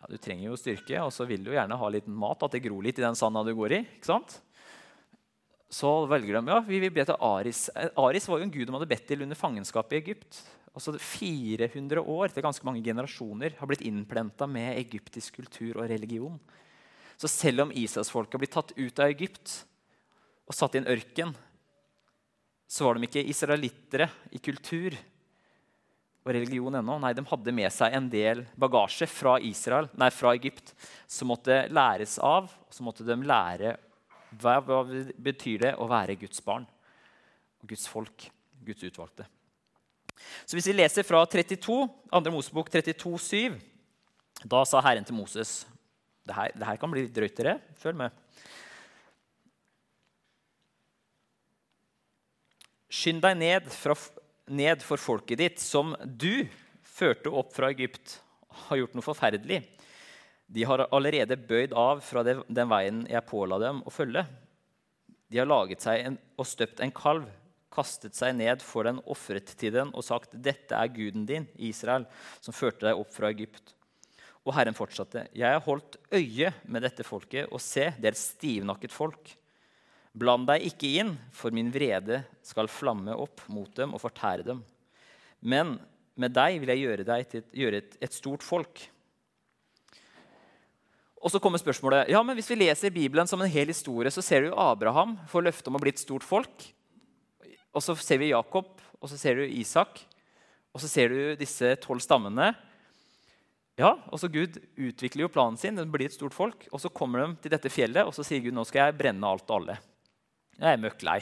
[0.00, 2.42] Ja, du trenger jo styrke, og så vil du gjerne ha litt mat.
[2.42, 3.84] At det gror litt i den sanda du går i.
[3.98, 4.38] ikke sant?
[5.74, 7.66] Så velger de ja, vi vil be til Aris.
[7.76, 10.96] Eh, Aris var jo en gud de hadde bedt til under fangenskapet i Egypt altså
[10.98, 16.36] 400 år, det er ganske mange generasjoner, har blitt innplenta med egyptisk kultur og religion.
[17.14, 19.60] Så selv om Israelsfolket blitt tatt ut av Egypt
[20.44, 21.34] og satt i en ørken,
[22.66, 24.96] så var de ikke israelittere i kultur
[26.24, 26.96] og religion ennå.
[26.98, 30.72] Nei, de hadde med seg en del bagasje fra, Israel, nei, fra Egypt
[31.06, 32.50] som måtte læres av.
[32.72, 33.76] Så måtte de lære
[34.40, 34.82] hva, hva
[35.22, 36.66] betyr det å være Guds barn
[37.62, 38.26] og Guds folk,
[38.64, 39.28] Guds utvalgte.
[40.44, 41.58] Så hvis vi leser fra 32,
[42.10, 42.32] 2.
[42.32, 43.56] Mosebok 32, 7,
[44.50, 45.62] da sa Herren til Moses
[46.24, 47.58] det her, kan bli drøyt, dere.
[47.76, 48.14] Følg med.
[52.88, 53.96] Skynd deg ned, fra,
[54.48, 56.46] ned, for folket ditt, som du
[56.86, 58.18] førte opp fra Egypt,
[58.68, 59.60] har gjort noe forferdelig.
[60.54, 64.24] De har allerede bøyd av fra den veien jeg påla dem å følge.
[65.28, 67.28] De har laget seg en, og støpt en kalv
[67.74, 72.06] kastet seg ned for den, ofret til den og sagt, 'Dette er guden din, Israel,
[72.40, 73.74] som førte deg opp fra Egypt.'
[74.44, 78.20] Og Herren fortsatte, 'Jeg har holdt øye med dette folket, og se, det er et
[78.20, 79.36] stivnakket folk.'
[80.14, 84.60] Bland deg ikke inn, for min vrede skal flamme opp mot dem og fortære dem.
[85.42, 85.80] Men
[86.14, 88.84] med deg vil jeg gjøre deg til gjøre et, et stort folk.
[91.24, 94.22] Og så kommer spørsmålet, ja, men Hvis vi leser Bibelen som en hel historie, så
[94.22, 96.66] ser du Abraham får løfte om å bli et stort folk.
[97.74, 100.00] Og så ser vi Jakob, og så ser du Isak,
[100.74, 102.52] og så ser du disse tolv stammene.
[103.78, 106.68] Ja, og så Gud utvikler jo planen sin, den blir et stort folk.
[106.70, 109.30] Og så kommer de til dette fjellet, og så sier Gud nå skal jeg brenne
[109.30, 109.78] alt og alle.
[110.54, 111.20] Jeg er møkk lei.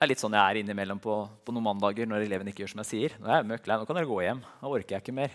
[0.00, 2.74] Det er litt sånn jeg er innimellom på, på noen mandager når eleven ikke gjør
[2.74, 3.16] som jeg sier.
[3.20, 4.44] Nå er jeg møkk lei, nå kan dere gå hjem.
[4.60, 5.34] Nå orker jeg ikke mer.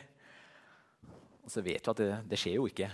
[1.45, 2.89] Og så vet du at det, det skjer jo ikke.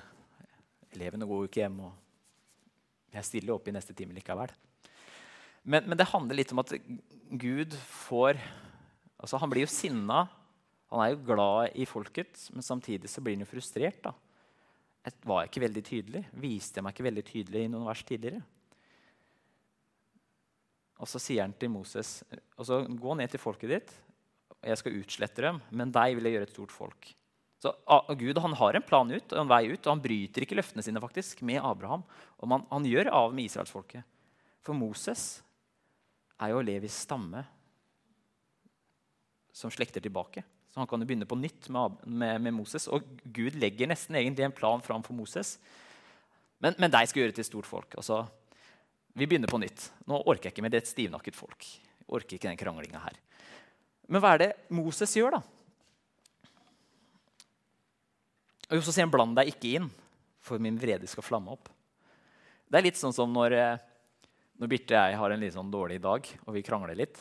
[0.95, 1.77] Elevene går jo ikke hjem.
[1.87, 4.51] og Jeg stiller opp i neste time likevel.
[5.61, 6.73] Men, men, det handler litt om at
[7.29, 8.39] Gud får
[9.21, 10.23] altså Han blir jo sinna.
[10.89, 14.01] Han er jo glad i folket, men samtidig så blir han jo frustrert.
[14.03, 14.15] da.
[15.05, 16.23] Jeg var ikke veldig tydelig.
[16.41, 18.41] Viste jeg meg ikke veldig tydelig i noen vers tidligere?
[21.01, 22.19] Og så sier han til Moses
[22.57, 23.93] altså, gå ned til folket ditt,
[24.59, 27.09] og jeg skal utslette dem, men deg vil jeg gjøre et stort folk.
[27.61, 27.71] Så
[28.17, 30.85] Gud han har en plan ut, og en vei ut, og han bryter ikke løftene
[30.85, 32.01] sine faktisk med Abraham.
[32.41, 34.05] Og man, han gjør av med israelsfolket.
[34.65, 35.43] For Moses
[36.41, 37.43] er jo Levis stamme
[39.53, 40.43] som slekter tilbake.
[40.71, 42.87] Så han kan jo begynne på nytt med, med, med, Moses.
[42.87, 43.03] Og
[43.35, 45.57] Gud legger nesten egentlig en plan fram for Moses.
[46.63, 47.97] Men, men deg skal gjøre til stort folk.
[47.99, 48.23] Altså,
[49.13, 49.89] vi begynner på nytt.
[50.07, 51.67] Nå orker jeg ikke med det et stivnakket folk.
[51.67, 53.19] Jeg orker ikke den kranglinga her.
[54.07, 55.41] Men hva er det Moses gjør, da?
[58.71, 59.89] Og så sier han 'bland deg ikke inn,
[60.39, 61.67] for min vrede skal flamme opp'.
[62.71, 63.79] Det er litt sånn som når, eh,
[64.61, 67.17] når Birte og jeg har en litt sånn dårlig dag, og vi krangler litt,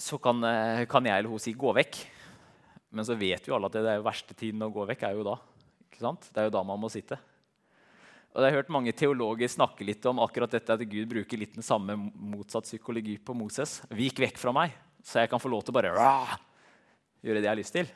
[0.00, 2.06] så kan, eh, kan jeg eller hun si 'gå vekk'.
[2.92, 5.12] Men så vet jo alle at det er jo verste tiden å gå vekk er
[5.14, 5.36] jo da.
[6.00, 7.18] Det er jo da man må sitte.
[8.34, 11.54] Og Jeg har hørt mange teologer snakke litt om akkurat dette at Gud bruker litt
[11.54, 13.82] den samme motsatt psykologi på Moses.
[13.90, 16.38] Vik vekk fra meg, så jeg kan få lov til å bare
[17.22, 17.86] gjøre det jeg har lyst til.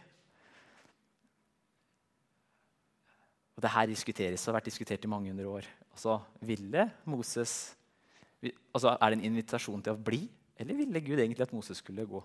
[3.64, 5.68] Det her diskuteres og har vært diskutert i mange hundre år.
[5.94, 7.74] Altså, Ville Moses
[8.44, 10.27] altså, Er det en invitasjon til å bli,
[10.61, 12.20] eller ville Gud egentlig at Moses skulle gå?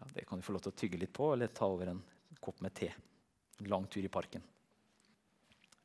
[0.00, 2.00] Ja, det kan du få lov til å tygge litt på, eller ta over en
[2.42, 2.88] kopp med te.
[3.60, 4.42] En lang tur i parken.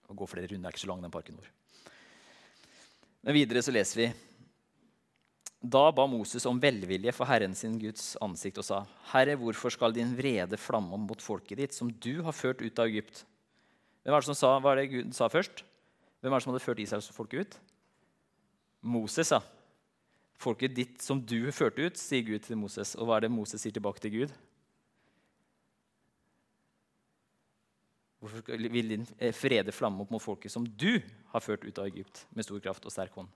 [0.07, 1.51] Og gå flere runder er ikke så lang, den parken vår.
[3.27, 4.07] Men videre så leser vi
[5.57, 9.93] da ba Moses om velvilje for Herren sin Guds ansikt og sa.: Herre, hvorfor skal
[9.93, 13.25] din vrede flamme om mot folket ditt, som du har ført ut av Egypt?
[14.07, 15.65] Hvem var det som sa, hva er det Gud sa først?
[16.23, 17.57] Hvem er det som hadde ført Israels folk ut?
[18.87, 19.41] Moses, ja.
[20.39, 22.93] Folket ditt som du førte ut, sier Gud til Moses.
[22.95, 24.37] Og hva er det Moses sier tilbake til Gud?
[28.23, 31.01] Hvorfor vil din eh, frede flamme opp mot folket som du
[31.33, 33.27] har ført ut av Egypt med stor kraft og sterk hånd?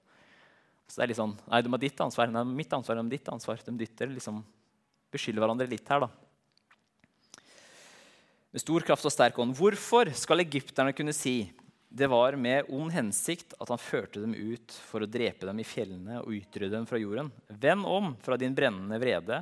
[0.88, 2.32] Så det er litt sånn, Nei, de har ditt ansvar.
[2.32, 3.60] Nei, mitt ansvar er ditt ansvar.
[3.68, 4.40] De dytter liksom,
[5.12, 6.08] beskylder hverandre litt her.
[6.08, 6.31] da
[8.52, 9.56] med stor kraft og sterk ånd.
[9.56, 11.52] Hvorfor skal egypterne kunne si
[11.92, 15.68] det var med ond hensikt at han førte dem ut for å drepe dem i
[15.68, 17.32] fjellene og utrydde dem fra jorden?
[17.48, 19.42] Vend om fra din brennende vrede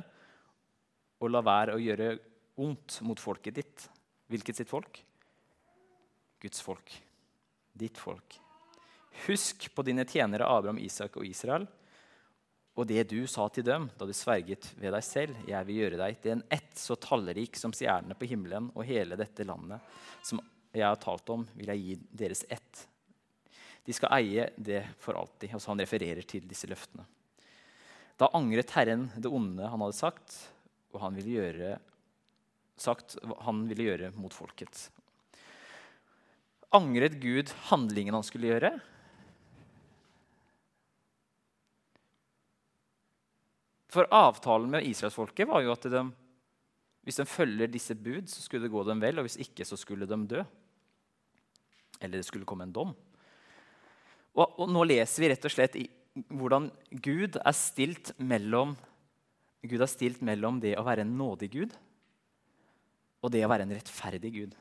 [1.20, 2.14] og la være å gjøre
[2.60, 3.86] ondt mot folket ditt.
[4.30, 5.02] Hvilket sitt folk?
[6.42, 6.94] Guds folk.
[7.74, 8.38] Ditt folk.
[9.26, 11.66] Husk på dine tjenere Abraham, Isak og Israel
[12.78, 15.98] og det du sa til dem da du sverget ved deg selv, jeg vil gjøre
[16.00, 19.82] deg til en ett så tallrik som stjernene på himmelen og hele dette landet
[20.26, 22.84] som jeg har talt om, vil jeg gi deres ett.
[23.82, 25.50] De skal eie det for alltid.
[25.56, 27.02] Altså han refererer til disse løftene.
[28.20, 30.36] Da angret Herren det onde han hadde sagt,
[30.94, 31.74] og han ville gjøre,
[32.78, 34.86] sagt, han ville gjøre mot folket.
[36.76, 38.76] Angret Gud handlingen han skulle gjøre?
[43.90, 46.02] For avtalen med israelsfolket var jo at de,
[47.06, 49.78] hvis de følger disse bud, så skulle det gå dem vel, og hvis ikke, så
[49.78, 50.44] skulle de dø.
[52.00, 52.92] Eller det skulle komme en dom.
[54.38, 55.88] Og, og nå leser vi rett og slett i,
[56.30, 56.70] hvordan
[57.02, 58.76] Gud er stilt mellom
[59.60, 61.74] Gud er stilt mellom det å være en nådig Gud
[63.20, 64.54] og det å være en rettferdig Gud.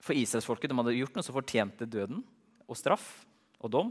[0.00, 2.22] For israelsfolket hadde gjort noe som fortjente døden
[2.64, 3.26] og straff
[3.60, 3.90] og dom.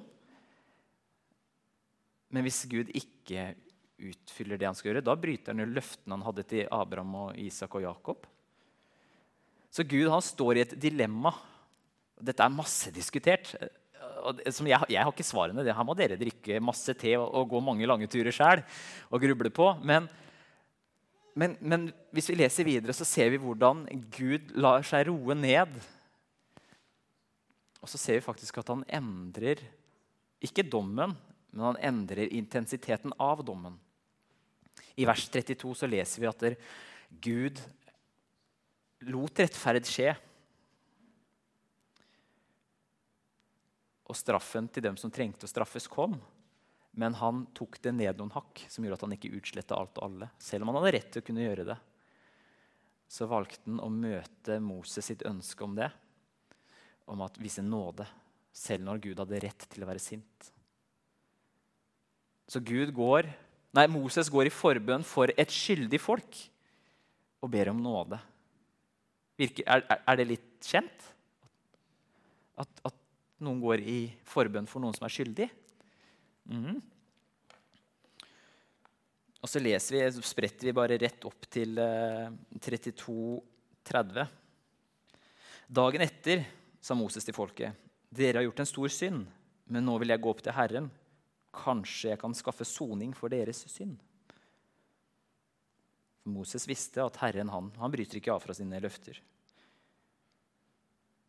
[2.34, 3.52] Men hvis Gud ikke
[3.98, 5.06] utfyller det han skal gjøre.
[5.06, 8.28] Da bryter han jo løftene han hadde til Abraham, og Isak og Jakob.
[9.74, 11.34] Så Gud han står i et dilemma.
[12.18, 13.52] Dette er massediskutert.
[13.58, 15.66] Jeg, jeg har ikke svarene.
[15.66, 18.64] Det her må dere drikke masse te og, og gå mange lange turer sjøl
[19.12, 19.70] og gruble på.
[19.86, 20.08] Men,
[21.38, 23.86] men, men, hvis vi leser videre, så ser vi hvordan
[24.18, 25.78] Gud lar seg roe ned.
[27.84, 29.62] Og så ser vi faktisk at han endrer
[30.44, 31.16] ikke dommen,
[31.54, 33.78] men han endrer intensiteten av dommen.
[34.98, 36.46] I vers 32 så leser vi at
[37.22, 37.60] Gud
[39.06, 40.16] lot rettferd skje.
[44.08, 46.16] Og straffen til dem som trengte å straffes, kom.
[46.98, 50.08] Men han tok det ned noen hakk, som gjorde at han ikke utsletta alt og
[50.08, 50.32] alle.
[50.42, 51.78] Selv om han hadde rett til å kunne gjøre det.
[53.08, 55.92] Så valgte han å møte Moses sitt ønske om det,
[57.08, 58.08] om at vise nåde,
[58.52, 60.50] selv når Gud hadde rett til å være sint.
[62.50, 63.30] Så Gud går
[63.78, 66.40] Nei, Moses går i forbønn for et skyldig folk
[67.46, 68.18] og ber om nåde.
[69.38, 71.10] Virker, er, er, det litt kjent?
[72.58, 72.96] At, at,
[73.46, 75.46] noen går i forbønn for noen som er skyldig?
[76.50, 76.80] Mm.
[79.46, 84.26] Og så leser vi, så spretter vi bare rett opp til eh, 32,30.
[85.78, 86.48] Dagen etter
[86.82, 87.78] sa Moses til folket.:
[88.10, 89.28] Dere har gjort en stor synd,
[89.70, 90.90] men nå vil jeg gå opp til Herren
[91.58, 93.98] Kanskje jeg kan skaffe soning for deres synd.
[96.22, 99.20] For Moses visste at Herren han, han bryter ikke av fra sine løfter.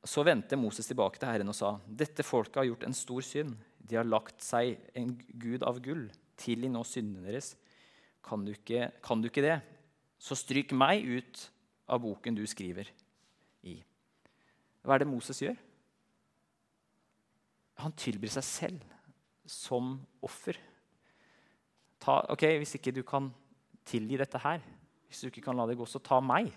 [0.08, 3.56] Så vendte Moses tilbake til Herren og sa.: Dette folket har gjort en stor synd.
[3.78, 6.06] De har lagt seg en gud av gull.
[6.38, 7.54] Tilgi nå syndene deres.
[8.24, 9.56] Kan du, ikke, kan du ikke det,
[10.20, 11.44] så stryk meg ut
[11.88, 12.90] av boken du skriver
[13.64, 13.78] i.
[14.84, 15.56] Hva er det Moses gjør?
[17.78, 18.97] Han tilbyr seg selv
[19.48, 20.58] som offer.
[21.98, 23.30] Ta, ok, Hvis ikke du kan
[23.88, 24.62] tilgi dette her,
[25.08, 26.52] hvis du ikke kan la det gå, så ta meg.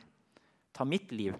[0.76, 1.36] Ta mitt liv,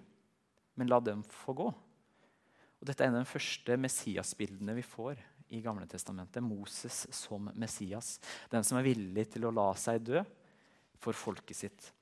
[0.74, 1.68] men la dem få gå.
[1.68, 5.20] Og Dette er en av de første Messias-bildene vi får
[5.52, 6.42] i Gamle testamentet.
[6.42, 8.16] Moses som Messias.
[8.50, 10.22] Den som er villig til å la seg dø
[10.98, 11.92] for folket sitt.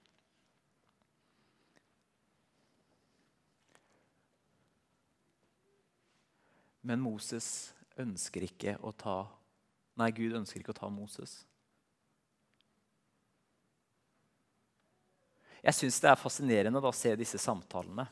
[6.87, 9.19] Men Moses ønsker ikke å ta
[10.01, 11.43] Nei, Gud ønsker ikke å ta Moses.
[15.61, 18.07] Jeg syns det er fascinerende da, å se disse samtalene.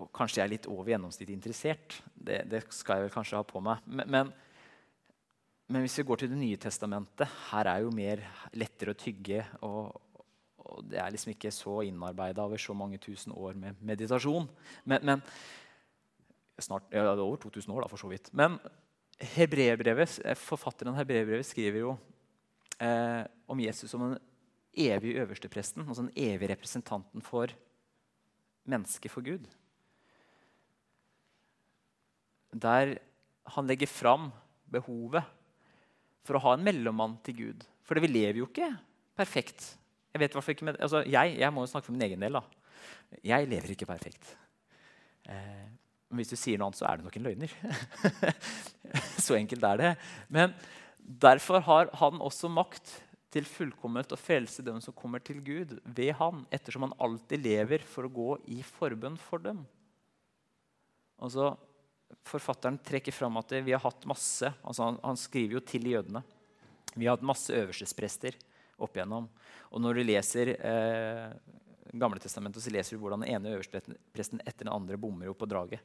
[0.00, 1.96] Og kanskje jeg er litt over gjennomsnittet interessert.
[2.14, 3.82] Det, det, skal jeg vel kanskje ha på meg.
[3.90, 4.30] Men, men,
[5.66, 8.22] men, hvis vi går til Det nye testamentet, her er jo mer
[8.54, 9.42] lettere å tygge.
[9.66, 9.90] Og,
[10.62, 14.46] og det er liksom ikke så innarbeida over så mange tusen år med meditasjon.
[14.86, 15.26] Men, men
[16.60, 18.30] snart, ja, det er over 2000 år, da, for så vidt.
[18.36, 18.60] Men
[19.20, 21.94] forfatteren av hebreerbrevet skriver jo
[22.80, 24.18] eh, om Jesus som den
[24.72, 27.52] evige øverstepresten, altså den evige representanten for
[28.70, 29.44] mennesket for Gud.
[32.50, 32.96] Der
[33.50, 34.30] han legger fram
[34.70, 35.26] behovet
[36.26, 37.66] for å ha en mellommann til Gud.
[37.86, 38.70] For vi lever jo ikke
[39.18, 39.74] perfekt.
[40.12, 42.38] Jeg, vet ikke altså jeg, jeg må jo snakke for min egen del.
[42.38, 42.42] da.
[43.26, 44.32] Jeg lever ikke perfekt.
[45.26, 45.66] Eh,
[46.10, 47.52] men hvis du sier noe annet, så er det nok en løgner.
[49.24, 49.90] så enkelt er det.
[50.26, 50.54] Men
[50.98, 52.96] derfor har han også makt
[53.30, 57.84] til fullkomment å frelse dem som kommer til Gud ved han, ettersom han alltid lever
[57.86, 59.62] for å gå i forbønn for dem.
[61.22, 61.54] Altså,
[62.26, 66.24] Forfatteren trekker fram at vi har hatt masse altså han, han, skriver jo til jødene.
[66.96, 68.34] Vi har hatt masse øverstesprester
[68.82, 69.28] opp igjennom.
[69.70, 71.28] Og når du leser eh,
[71.92, 75.48] Gamle testamentet så leser vi hvordan den ene øverstepresten etter den andre bommer opp på
[75.50, 75.82] draget.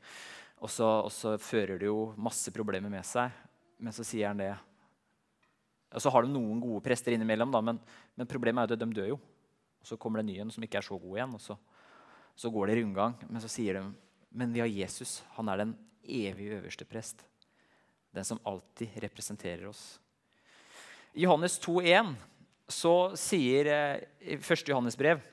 [0.61, 3.33] Og så, og så, fører det jo masse problemer med seg.
[3.81, 4.51] Men så sier han det.
[5.95, 7.79] Og så har de noen gode prester innimellom, da, men,
[8.15, 9.19] men, problemet er at de dør jo.
[9.81, 11.35] Og så kommer det en ny en som ikke er så god igjen.
[11.37, 11.57] og så,
[12.35, 13.17] så går det rundgang.
[13.29, 13.85] Men så sier de
[14.35, 15.23] men vi har Jesus.
[15.37, 17.23] Han er den evige øverste prest.
[18.11, 19.99] Den som alltid representerer oss.
[21.13, 22.11] I Johannes 2,1
[22.67, 24.67] så sier eh, i 1.
[24.67, 25.23] Johannes brev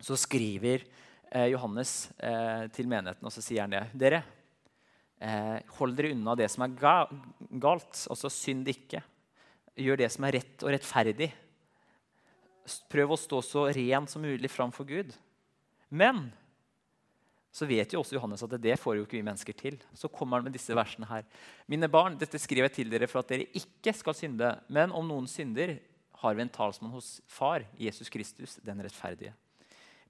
[0.00, 0.84] så skriver
[1.30, 3.84] eh, Johannes eh, til menigheten, og så sier han det.
[4.00, 4.22] Dere,
[5.20, 6.96] eh, hold dere unna det som er ga
[7.62, 8.06] galt.
[8.10, 9.02] Altså synd ikke.
[9.80, 11.30] Gjør det som er rett og rettferdig.
[12.90, 15.14] Prøv å stå så ren som mulig framfor Gud.
[15.90, 16.28] Men
[17.50, 19.78] så vet jo også Johannes at det får jo ikke vi mennesker til.
[19.98, 21.24] Så kommer han med disse versene her.
[21.70, 24.52] Mine barn, dette skriver jeg til dere for at dere ikke skal synde.
[24.70, 25.80] Men om noen synder,
[26.20, 29.32] har vi en talsmann hos Far, Jesus Kristus, den rettferdige.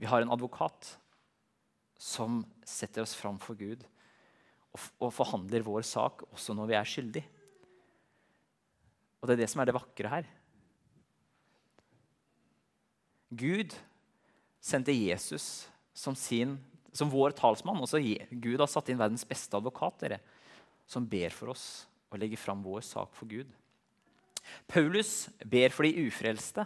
[0.01, 0.95] Vi har en advokat
[2.01, 3.83] som setter oss fram for Gud
[4.73, 7.29] og, og forhandler vår sak også når vi er skyldige.
[9.21, 10.31] Og det er det som er det vakre her.
[13.31, 13.77] Gud
[14.65, 16.57] sendte Jesus som, sin,
[16.97, 17.83] som vår talsmann.
[17.85, 20.23] Også Gud har satt inn verdens beste advokat, dere,
[20.89, 21.67] som ber for oss
[22.11, 23.53] og legger fram vår sak for Gud.
[24.71, 26.65] Paulus ber for de ufrelste.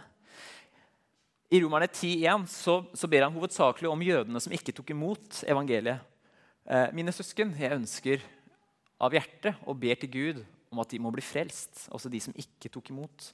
[1.53, 6.01] I Romerne 10,1 så, så ber han hovedsakelig om jødene som ikke tok imot evangeliet.
[6.65, 8.23] Eh, mine søsken, jeg ønsker
[8.97, 10.39] av hjertet og ber til Gud
[10.73, 13.29] om at de må bli frelst, også de som ikke tok imot.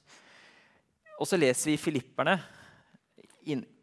[1.16, 2.36] Og så leser vi Filipperne,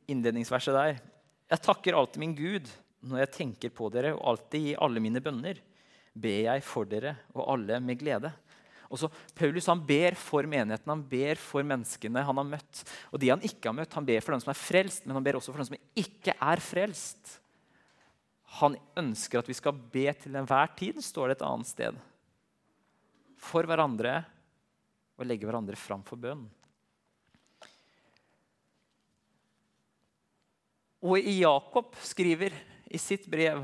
[0.10, 1.02] innledningsverset der.
[1.50, 2.70] Jeg takker alltid min Gud
[3.10, 5.58] når jeg tenker på dere, og alltid i alle mine bønner
[6.14, 8.32] ber jeg for dere og alle med glede.
[8.90, 12.82] Og så Paulus han ber for menigheten, han ber for menneskene han har møtt.
[13.14, 15.26] Og de han ikke har møtt, Han ber for dem som er frelst, men han
[15.26, 17.38] ber også for dem som ikke er frelst.
[18.60, 22.00] Han ønsker at vi skal be til enhver tid, står det et annet sted.
[23.38, 24.24] For hverandre
[25.20, 26.48] og legge hverandre fram for bønn.
[31.06, 32.56] Og i Jakob skriver
[32.90, 33.62] i sitt brev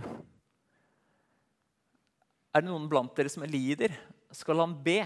[2.55, 3.91] Er det noen blant dere som lider?
[4.35, 5.01] Skal han be.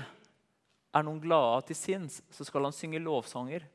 [0.90, 3.66] Er noen glade til sinns, så skal han synge lovsanger.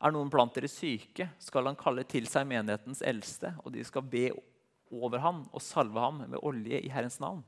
[0.00, 4.06] Er noen blant dere syke, skal han kalle til seg menighetens eldste, og de skal
[4.06, 4.28] be
[4.90, 7.42] over ham og salve ham med olje i Herrens navn.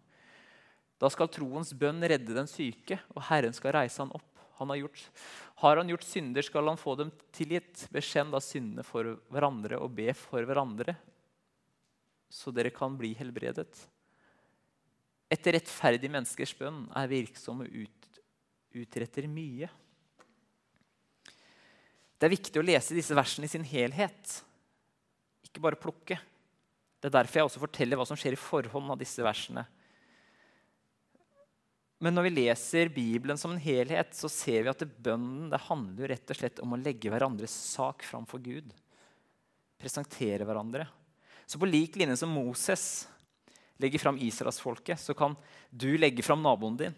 [1.01, 4.29] Da skal troens bønn redde den syke, og Herren skal reise han opp.
[4.61, 5.01] Han har, gjort,
[5.63, 7.89] har han gjort synder, skal han få dem tilgitt.
[7.91, 10.95] Bekjenn da syndene for hverandre og be for hverandre,
[12.31, 13.71] så dere kan bli helbredet.
[15.33, 18.19] Et rettferdig menneskers bønn er virksom og ut,
[18.77, 19.71] utretter mye.
[22.19, 24.37] Det er viktig å lese disse versene i sin helhet,
[25.49, 26.19] ikke bare plukke.
[27.01, 29.65] Det er derfor jeg også forteller hva som skjer i forhånd av disse versene.
[32.03, 36.13] Men når vi leser Bibelen som en helhet, så ser vi at bønnen det handler
[36.13, 38.73] rett og slett om å legge hverandres sak framfor Gud.
[39.79, 40.87] Presentere hverandre.
[41.47, 43.05] Så på lik linje som Moses
[43.83, 45.37] legger fram israelsfolket, så kan
[45.71, 46.95] du legge fram naboen din.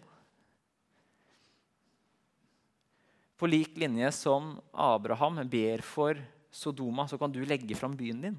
[3.35, 6.19] På lik linje som Abraham ber for
[6.55, 8.37] Sodoma, så kan du legge fram byen din.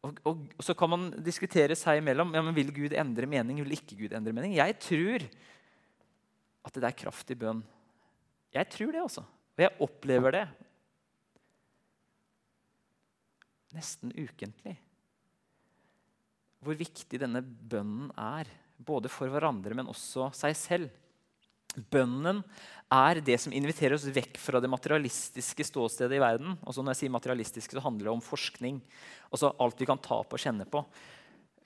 [0.00, 3.60] Og, og, og, Så kan man diskutere seg imellom ja, men vil Gud endre mening.
[3.64, 4.54] Vil ikke Gud endre mening?
[4.56, 5.26] Jeg tror
[6.64, 7.60] at det er kraft i bønn.
[8.54, 9.24] Jeg tror det, altså.
[9.56, 10.46] Og jeg opplever det
[13.76, 14.74] nesten ukentlig.
[16.60, 20.90] Hvor viktig denne bønnen er, både for hverandre, men også seg selv.
[21.92, 22.42] Bønnen
[22.90, 26.56] er det som inviterer oss vekk fra det materialistiske ståstedet i verden.
[26.66, 28.80] Også når jeg sier materialistisk, så handler det om forskning.
[29.30, 30.82] Altså alt vi kan ta på og kjenne på.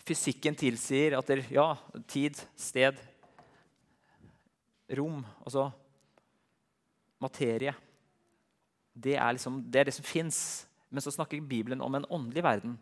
[0.04, 1.70] Fysikken tilsier at det, ja,
[2.10, 2.98] tid, sted,
[4.92, 5.70] rom, altså
[7.24, 7.72] materie
[8.92, 10.38] Det er, liksom, det, er det som fins.
[10.92, 12.76] Men så snakker Bibelen om en åndelig verden.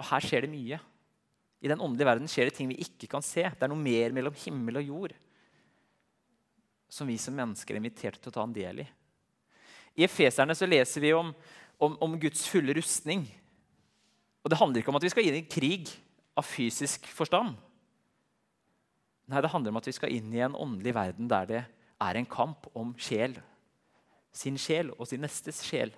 [0.00, 0.80] Og her skjer det mye.
[1.60, 3.44] I den åndelige verden skjer det ting vi ikke kan se.
[3.44, 5.18] Det er noe mer mellom himmel og jord
[6.90, 8.86] som vi som mennesker er invitert til å ta en del i.
[9.94, 11.32] I Efeserne så leser vi om,
[11.78, 13.26] om, om, Guds fulle rustning.
[14.42, 15.90] Og Det handler ikke om at vi skal inn i krig
[16.38, 17.54] av fysisk forstand.
[19.30, 21.62] Nei, Det handler om at vi skal inn i en åndelig verden der det
[22.00, 23.36] er en kamp om sjel.
[24.32, 25.92] Sin sjel og sin nestes sjel.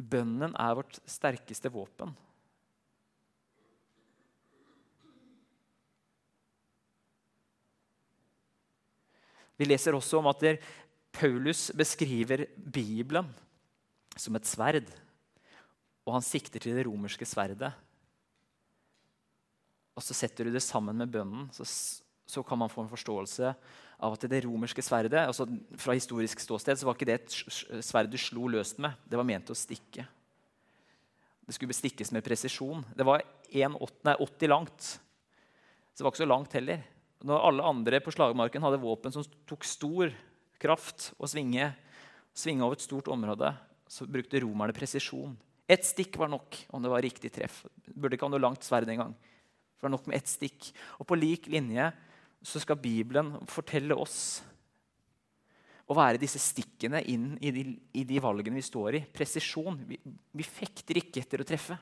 [0.00, 2.14] Bønnen er vårt sterkeste våpen.
[9.60, 10.44] Vi leser også om at
[11.12, 13.28] Paulus beskriver Bibelen
[14.16, 14.88] som et sverd.
[16.06, 17.68] Og han sikter til det romerske sverdet.
[19.92, 21.66] Og så setter du det sammen med bønnen, så,
[22.24, 23.52] så kan man få en forståelse
[24.00, 25.46] av at det romerske sverdet altså
[25.80, 28.96] Fra historisk ståsted så var ikke det et sverd du slo løst med.
[29.04, 30.06] Det var ment å stikke.
[31.44, 32.84] Det skulle bestikkes med presisjon.
[32.96, 34.88] Det var 1, 80 langt.
[35.90, 36.84] Så det var ikke så langt heller.
[37.26, 40.12] Når alle andre på slagmarken hadde våpen som tok stor
[40.60, 41.72] kraft og svinge,
[42.36, 43.50] svinge over et stort område,
[43.90, 45.34] så brukte romerne presisjon.
[45.70, 47.64] Ett stikk var nok om det var riktig treff.
[47.90, 49.12] Burde ikke ha noe langt sverd engang.
[49.12, 50.70] Det var nok med ett stikk.
[50.98, 51.90] Og på lik linje
[52.42, 54.40] så skal Bibelen fortelle oss
[55.90, 57.64] å være disse stikkene inn i de,
[57.98, 59.02] i de valgene vi står i.
[59.10, 59.80] Presisjon.
[59.88, 59.98] Vi,
[60.38, 61.76] vi, fekter ikke etter å treffe.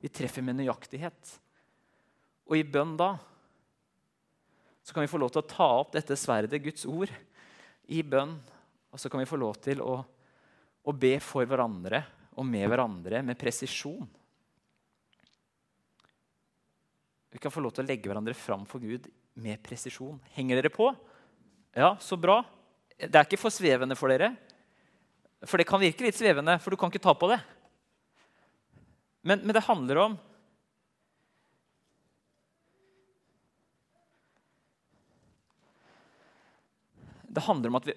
[0.00, 1.34] Vi treffer med nøyaktighet.
[2.48, 3.12] Og i bønn da
[4.84, 7.12] så kan vi få lov til å ta opp dette sverdet, Guds ord,
[7.88, 8.34] i bønn.
[8.92, 9.94] Og så kan vi få lov til å,
[10.84, 12.02] å be for hverandre
[12.34, 14.08] og med hverandre med presisjon.
[17.32, 20.20] Vi kan få lov til å legge hverandre fram for Gud med presisjon.
[20.36, 20.88] Henger dere på?
[21.74, 22.42] Ja, så bra.
[22.98, 24.32] Det er ikke for svevende for dere.
[25.44, 27.40] For det kan virke litt svevende, for du kan ikke ta på det.
[29.24, 30.16] Men, men det handler om
[37.34, 37.94] Det handler om at vi,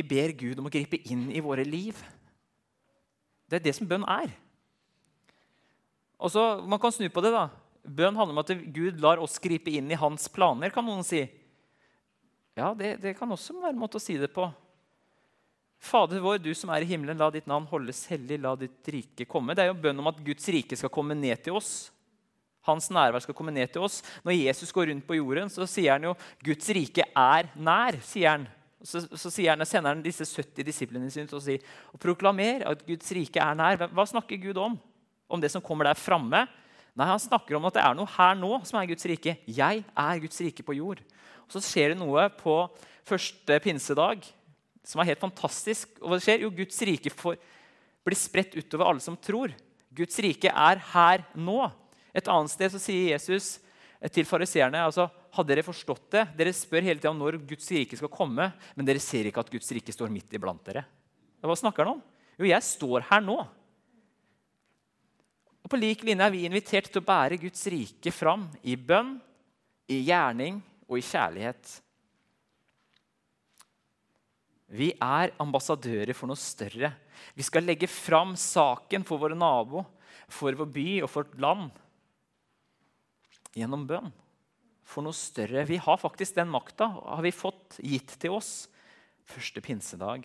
[0.00, 1.98] vi ber Gud om å gripe inn i våre liv.
[3.44, 4.30] Det er det som bønn er.
[6.16, 7.34] Og så, Man kan snu på det.
[7.34, 7.50] da.
[7.84, 11.22] Bønn handler om at Gud lar oss gripe inn i hans planer, kan noen si.
[12.58, 14.48] Ja, det, det kan også være en måte å si det på.
[15.78, 19.28] Fader vår, du som er i himmelen, la ditt navn holdes hellig, la ditt rike
[19.30, 19.54] komme.
[19.54, 21.92] Det er jo bønn om at Guds rike skal komme ned til oss.
[22.66, 24.02] Hans nærvær skal komme ned til oss.
[24.26, 28.00] Når Jesus går rundt på jorden, så sier han jo Guds rike er nær.
[28.04, 28.48] sier han.
[28.82, 31.56] Så, så han, sender han disse 70 disiplene sine til å si
[31.90, 33.88] og proklamer at Guds rike er nær.
[33.94, 34.76] Hva snakker Gud om?
[35.30, 36.44] Om det som kommer der framme?
[36.98, 39.36] Nei, Han snakker om at det er noe her nå som er Guds rike.
[39.46, 41.02] Jeg er Guds rike på jord.
[41.46, 42.56] Og Så skjer det noe på
[43.06, 44.26] første pinsedag
[44.88, 45.94] som er helt fantastisk.
[46.02, 46.42] Og hva skjer?
[46.42, 47.38] Jo, Guds rike får,
[48.02, 49.54] blir spredt utover alle som tror.
[49.94, 51.68] Guds rike er her nå.
[52.16, 53.58] Et annet sted så sier Jesus
[54.14, 56.24] til fariseerne altså, hadde dere forstått det?
[56.38, 59.50] Dere spør hele tida om når Guds rike skal komme, men dere ser ikke at
[59.52, 60.84] Guds rike står midt iblant dere.
[61.44, 62.02] Hva snakker han om?
[62.38, 63.38] Jo, jeg står her nå.
[65.68, 69.18] Og På lik linje er vi invitert til å bære Guds rike fram i bønn,
[69.92, 71.74] i gjerning og i kjærlighet.
[74.72, 76.94] Vi er ambassadører for noe større.
[77.36, 79.84] Vi skal legge fram saken for våre nabo,
[80.32, 81.84] for vår by og for vårt land
[83.52, 84.08] gjennom bønn.
[84.88, 85.68] For noe større.
[85.68, 88.70] Vi har faktisk den makta har vi fått gitt til oss
[89.28, 90.24] første pinsedag.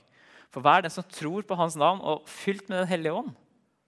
[0.56, 3.36] For hver den som tror på hans navn og fylt med Den hellige ånd,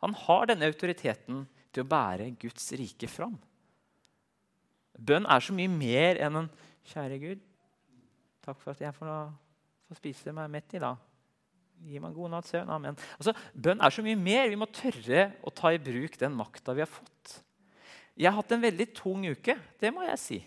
[0.06, 1.44] han har denne autoriteten
[1.74, 3.34] til å bære Guds rike fram.
[4.96, 6.52] Bønn er så mye mer enn en
[6.86, 7.42] 'Kjære Gud,
[8.46, 9.34] takk for at jeg får,
[9.90, 11.02] får spise meg mett i dag.'
[11.86, 12.70] Gi meg en god natts søvn.
[12.72, 12.96] Amen.
[13.20, 14.48] Altså, bønn er så mye mer.
[14.48, 17.34] Vi må tørre å ta i bruk den makta vi har fått.
[18.16, 20.38] Jeg har hatt en veldig tung uke, det må jeg si.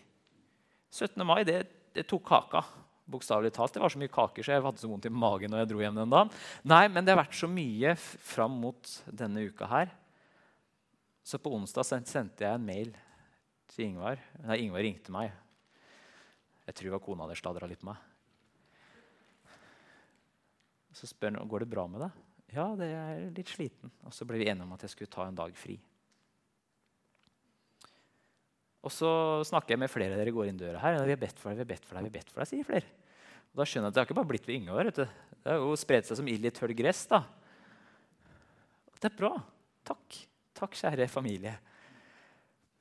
[0.88, 1.20] 17.
[1.26, 1.59] mai det,
[1.92, 2.62] det tok kaka.
[3.09, 3.72] Bokstavelig talt.
[3.74, 5.80] Det var så mye kaker, så jeg hadde så vondt i magen når jeg dro
[5.80, 6.32] hjem den dagen.
[6.68, 9.94] Nei, men det har vært så mye fram mot denne uka her.
[11.24, 12.92] Så på onsdag sendte jeg en mail
[13.72, 14.20] til Ingvar.
[14.44, 15.32] Nei, Ingvar ringte meg.
[16.68, 18.04] Jeg tror det var kona deres sladra litt med meg.
[20.98, 22.24] Så spør han går det bra med deg.
[22.56, 23.92] Ja, det er litt sliten.
[24.09, 25.76] Og så ble vi enige om at jeg skulle ta en dag fri.
[28.87, 29.11] Og så
[29.49, 31.01] snakker jeg med flere av dere går inn døra her.
[31.03, 32.51] Vi har bedt for deg, vi har bedt for deg, vi har bedt for deg,
[32.51, 32.91] sier flere.
[33.51, 34.91] Og da skjønner jeg at det har ikke bare blitt ved Yngvar.
[34.95, 35.09] Det
[35.49, 37.05] har jo spredt seg som ild i tørt gress.
[37.11, 37.22] da.
[38.99, 39.33] Det er bra.
[39.89, 40.20] Takk.
[40.59, 41.55] Takk, kjære familie.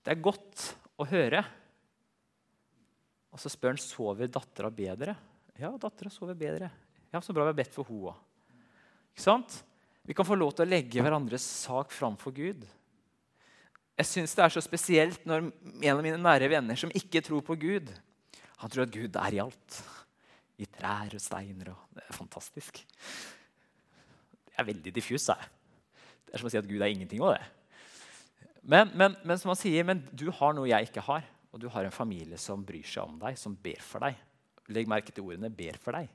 [0.05, 0.67] Det er godt
[0.97, 1.43] å høre.
[3.33, 5.17] Og så spør han sover dattera bedre.
[5.57, 6.69] Ja, dattera sover bedre.
[7.13, 8.15] Ja, Så bra vi har bedt for henne
[9.17, 9.63] sant?
[10.05, 12.61] Vi kan få lov til å legge hverandres sak framfor Gud.
[13.97, 17.41] Jeg syns det er så spesielt når en av mine nære venner som ikke tror
[17.45, 17.89] på Gud
[18.61, 19.79] Han tror at Gud er i alt.
[20.57, 21.69] I trær og steiner.
[21.69, 22.79] Og det er fantastisk.
[24.47, 25.27] Det er veldig diffus.
[25.29, 27.43] Det er som å si at Gud er ingenting av det.
[28.65, 31.27] Men, men, men som han sier, men du har noe jeg ikke har.
[31.53, 34.17] Og du har en familie som bryr seg om deg, som ber for deg.
[34.73, 36.09] Legg merke til ordene 'ber for deg'.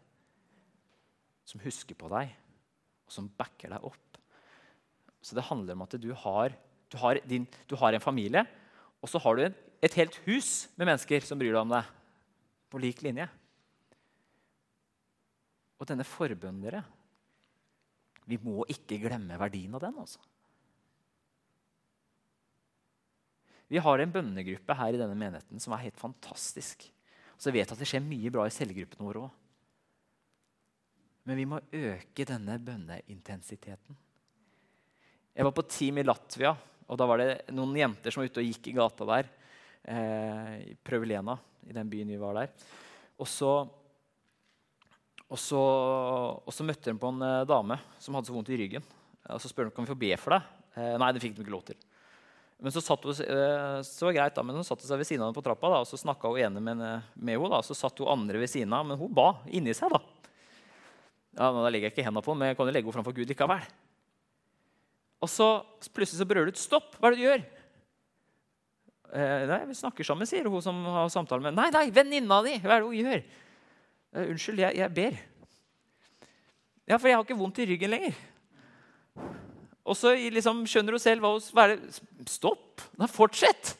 [1.49, 2.35] Som husker på deg,
[3.07, 4.19] og som backer deg opp.
[5.23, 6.55] Så det handler om at du har
[6.93, 8.45] du har, din, du har en familie,
[9.01, 11.89] og så har du en, et helt hus med mennesker som bryr deg om deg.
[12.73, 13.27] På lik linje.
[15.81, 16.85] Og denne forbønnen, dere
[18.29, 19.99] Vi må ikke glemme verdien av den.
[19.99, 20.21] altså.
[23.73, 26.87] Vi har en bønnegruppe her i denne menigheten som er helt fantastisk.
[27.37, 29.39] Så jeg vet at det skjer mye bra i cellegruppene våre òg.
[31.27, 33.97] Men vi må øke denne bønneintensiteten.
[35.33, 36.53] Jeg var på team i Latvia
[36.89, 39.31] og da var det noen jenter som var ute og gikk i gata der.
[39.83, 41.37] Eh, I Prøvelena,
[41.69, 42.51] i den byen vi var der.
[43.23, 43.53] Og så,
[45.29, 45.63] og så,
[46.43, 48.85] og så møtte de på en eh, dame som hadde så vondt i ryggen.
[49.31, 50.53] Og så spør de om vi få be for deg.
[50.77, 51.79] Eh, nei, det fikk de ikke lov til.
[52.63, 55.25] Men så satt hun, eh, så var greit da, men hun satte seg ved siden
[55.25, 55.71] av henne på trappa.
[55.73, 56.83] Da, og Så snakka hun ene med,
[57.15, 57.51] med henne.
[57.51, 59.91] Da, så satt hun andre ved siden av, men hun ba inni seg.
[59.91, 60.03] da.
[61.39, 63.17] Ja, Da legger jeg ikke hendene på henne, men jeg kan jo legge henne framfor
[63.17, 63.67] Gud likevel.
[65.23, 65.49] Og så
[65.95, 66.97] plutselig så brøler du ut 'Stopp!
[66.99, 67.45] Hva er det du gjør?'
[69.13, 72.59] Eh, nei, 'Vi snakker sammen', sier hun som har samtale med 'Nei, nei, venninna di!
[72.59, 73.25] Hva er det hun gjør?'
[74.13, 75.21] Eh, 'Unnskyld, jeg, jeg, ber.'
[76.89, 78.15] Ja, for jeg har ikke vondt i ryggen lenger.
[79.87, 82.83] Og så liksom, skjønner hun selv hva, hva er det Stopp!
[82.99, 83.77] Da Fortsett!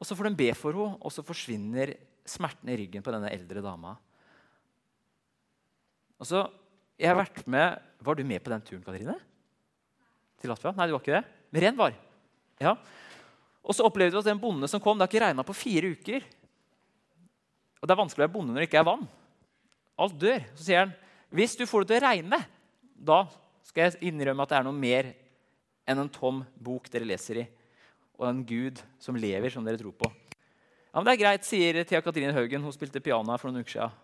[0.00, 1.94] Og så får de be for henne, og så forsvinner
[2.26, 3.92] smerten i ryggen på denne eldre dama.
[6.18, 6.46] Og så,
[6.98, 9.14] jeg har vært med, Var du med på den turen, Katrine?
[10.42, 10.74] Til Latvia?
[10.76, 11.62] Nei, det var ikke det.
[11.62, 11.96] Ren var.
[12.62, 12.76] Ja.
[13.62, 15.92] Og så opplevde vi at den bonden som kom, det har ikke regna på fire
[15.94, 16.26] uker.
[17.80, 19.06] Og det er vanskelig å være bonde når det ikke er vann.
[20.02, 20.44] Alt dør.
[20.56, 20.94] Så sier han
[21.32, 22.38] hvis du får det til å regne,
[22.92, 23.22] da
[23.64, 25.08] skal jeg innrømme at det er noe mer
[25.88, 27.44] enn en tom bok dere leser i,
[28.20, 30.10] og en Gud som lever, som dere tror på.
[30.92, 32.60] Ja, men Det er greit, sier Thea Katrine Haugen.
[32.60, 33.94] Hun spilte piano for noen uker siden.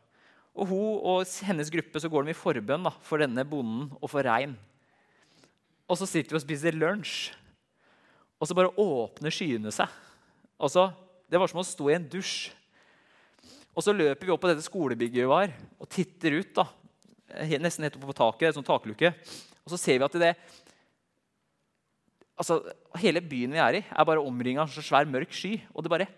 [0.59, 4.09] Og hun og hennes gruppe så går de i forbønn da, for denne bonden og
[4.11, 4.57] for regn.
[5.89, 7.33] Og så sitter vi og spiser lunsj,
[8.39, 9.91] og så bare åpner skyene seg.
[10.61, 10.91] Altså,
[11.31, 12.51] det var som å stå i en dusj.
[13.73, 16.53] Og så løper vi opp på dette skolebygget vi var, og titter ut.
[16.55, 16.67] da,
[17.61, 18.49] Nesten helt oppe på taket.
[18.49, 19.13] en sånn takluke.
[19.65, 20.33] Og så ser vi at det,
[22.37, 22.61] altså,
[22.99, 25.59] hele byen vi er i, er bare omringa av en så svær, mørk sky.
[25.75, 26.09] Og det bare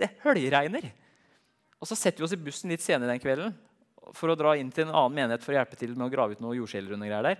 [0.00, 0.90] det høljregner.
[1.80, 3.54] Og så setter vi oss i bussen litt senere den kvelden
[4.14, 6.36] for å dra inn til en annen menighet for å hjelpe til med å grave
[6.36, 7.38] ut noen jordskjelver.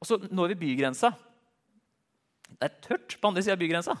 [0.00, 1.12] Og så når vi bygrensa.
[2.50, 3.96] Det er tørt på andre sida av bygrensa.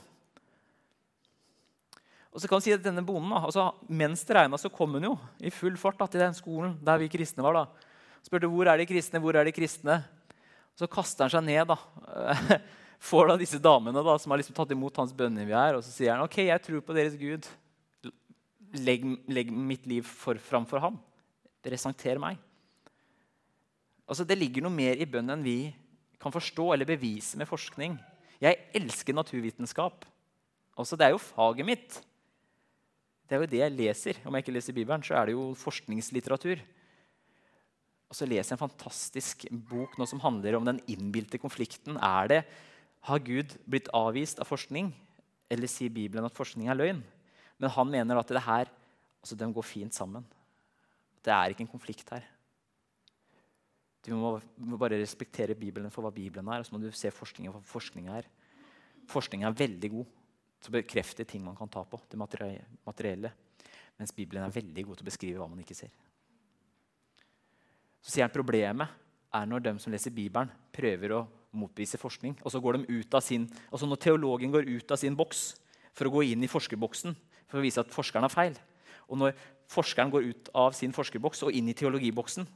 [2.30, 5.08] Og så kan du si at denne bonden, altså, Mens det regna, så kom hun
[5.10, 7.58] jo i full fart da, til den skolen der vi kristne var.
[7.58, 7.88] da.
[8.24, 10.00] Spurte hvor er de kristne, hvor er de kristne?
[10.74, 11.72] Og så kaster han seg ned.
[11.72, 12.60] da.
[13.10, 15.84] Får da disse damene da, som har liksom tatt imot hans bønner, vi er, og
[15.84, 17.48] så sier han, ok, jeg tror på deres Gud.
[18.76, 20.98] Legg, legg mitt liv for, framfor ham.
[21.64, 22.38] Presenter meg.
[24.04, 25.58] Altså, Det ligger noe mer i bønnen enn vi
[26.20, 27.96] kan forstå eller bevise med forskning.
[28.40, 30.04] Jeg elsker naturvitenskap.
[30.76, 32.00] Altså, det er jo faget mitt.
[33.28, 34.20] Det er jo det jeg leser.
[34.24, 36.62] Om jeg ikke leser Bibelen, så er det jo forskningslitteratur.
[38.10, 41.96] Og så leser jeg en fantastisk bok nå som handler om den innbilte konflikten.
[41.96, 42.42] Er det,
[43.00, 44.90] Har Gud blitt avvist av forskning,
[45.48, 46.98] eller sier Bibelen at forskning er løgn?
[47.56, 48.68] Men han mener at det her,
[49.22, 50.26] altså de går fint sammen.
[51.24, 52.26] Det er ikke en konflikt her.
[54.00, 54.32] Du må,
[54.80, 57.72] bare respektere Bibelen for hva Bibelen er, og så må du se forskningen for hva
[57.74, 58.28] forskning er.
[59.10, 60.14] Forskning er veldig god
[60.60, 62.00] til å bekrefte ting man kan ta på.
[62.08, 63.32] det materielle.
[64.00, 65.92] Mens Bibelen er veldig god til å beskrive hva man ikke ser.
[68.00, 68.88] Så sier han Problemet
[69.36, 72.38] er når de som leser Bibelen, prøver å motbevise forskning.
[72.42, 75.60] og så går de ut av sin, altså Når teologen går ut av sin boks
[75.92, 77.16] for å gå inn i forskerboksen
[77.48, 78.54] for å vise at forskeren har feil,
[79.08, 79.34] og når
[79.68, 82.46] forskeren går ut av sin forskerboks og inn i teologiboksen,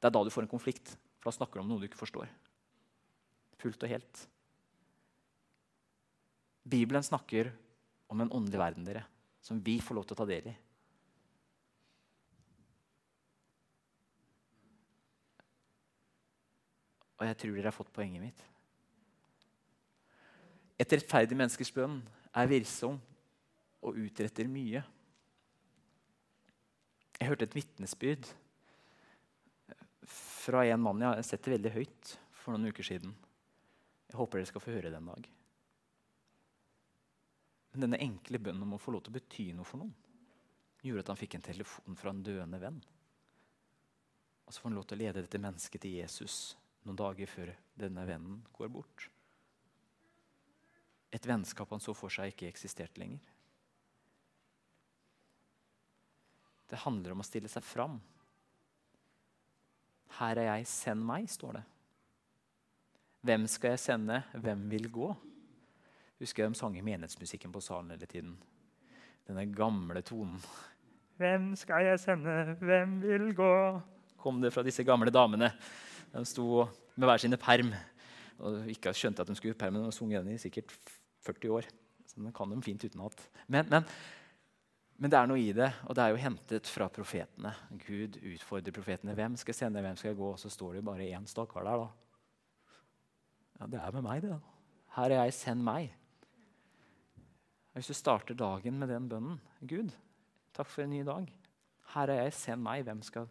[0.00, 0.94] det er da du får en konflikt.
[1.20, 2.30] For da snakker du om noe du ikke forstår.
[3.60, 4.22] Fullt og helt.
[6.64, 7.52] Bibelen snakker
[8.10, 9.04] om en åndelig verden dere,
[9.44, 10.56] som vi får lov til å ta del i.
[17.20, 18.42] Og jeg tror dere har fått poenget mitt.
[20.80, 21.98] Et rettferdig menneskers bønn
[22.32, 22.96] er virksom
[23.84, 24.80] og utretter mye.
[27.20, 28.30] Jeg hørte et vitnesbyrd
[30.40, 33.12] fra en mann jeg setter veldig høyt for noen uker siden.
[34.10, 35.26] Jeg håper dere skal få høre det en dag.
[37.70, 39.92] Men denne enkle bønnen om å få lov til å bety noe for noen
[40.80, 42.80] gjorde at han fikk en telefon fra en døende venn.
[44.46, 46.36] Og så får han lov til å lede dette mennesket til Jesus
[46.86, 49.10] noen dager før denne vennen går bort.
[51.12, 53.20] Et vennskap han så for seg ikke eksisterte lenger.
[56.70, 57.98] Det handler om å stille seg fram.
[60.18, 61.62] Her er jeg, send meg, står det.
[63.26, 64.22] Hvem skal jeg sende?
[64.32, 65.10] Hvem vil gå?
[66.20, 68.34] Husker jeg de sang i menighetsmusikken på salen hele tiden.
[69.28, 70.40] Denne gamle tonen.
[71.20, 72.56] Hvem skal jeg sende?
[72.60, 73.52] Hvem vil gå?
[74.20, 75.50] Kom det fra disse gamle damene.
[76.12, 76.64] De sto
[76.96, 77.74] med hver sine perm.
[78.40, 80.72] Og ikke skjønte at de skulle perm, men de sunget den i sikkert
[81.26, 81.68] 40 år.
[82.08, 83.28] Så de kan dem fint utenat.
[83.46, 83.84] Men, men,
[85.00, 87.54] men, det er noe i det, og det er jo hentet fra profetene.
[87.86, 89.16] Gud utfordrer profetene.
[89.16, 90.34] Hvem skal sende, hvem skal gå?
[90.34, 92.76] Og så står det jo bare én stakkar der, da.
[93.60, 94.36] Ja, det er med meg, det.
[94.36, 94.40] da.
[94.98, 95.94] Her er jeg, send meg.
[97.76, 99.92] Hvis du starter dagen med den bønnen Gud,
[100.56, 101.28] takk for en ny dag.
[101.94, 102.84] Her er jeg, send meg.
[102.84, 103.28] Hvem skal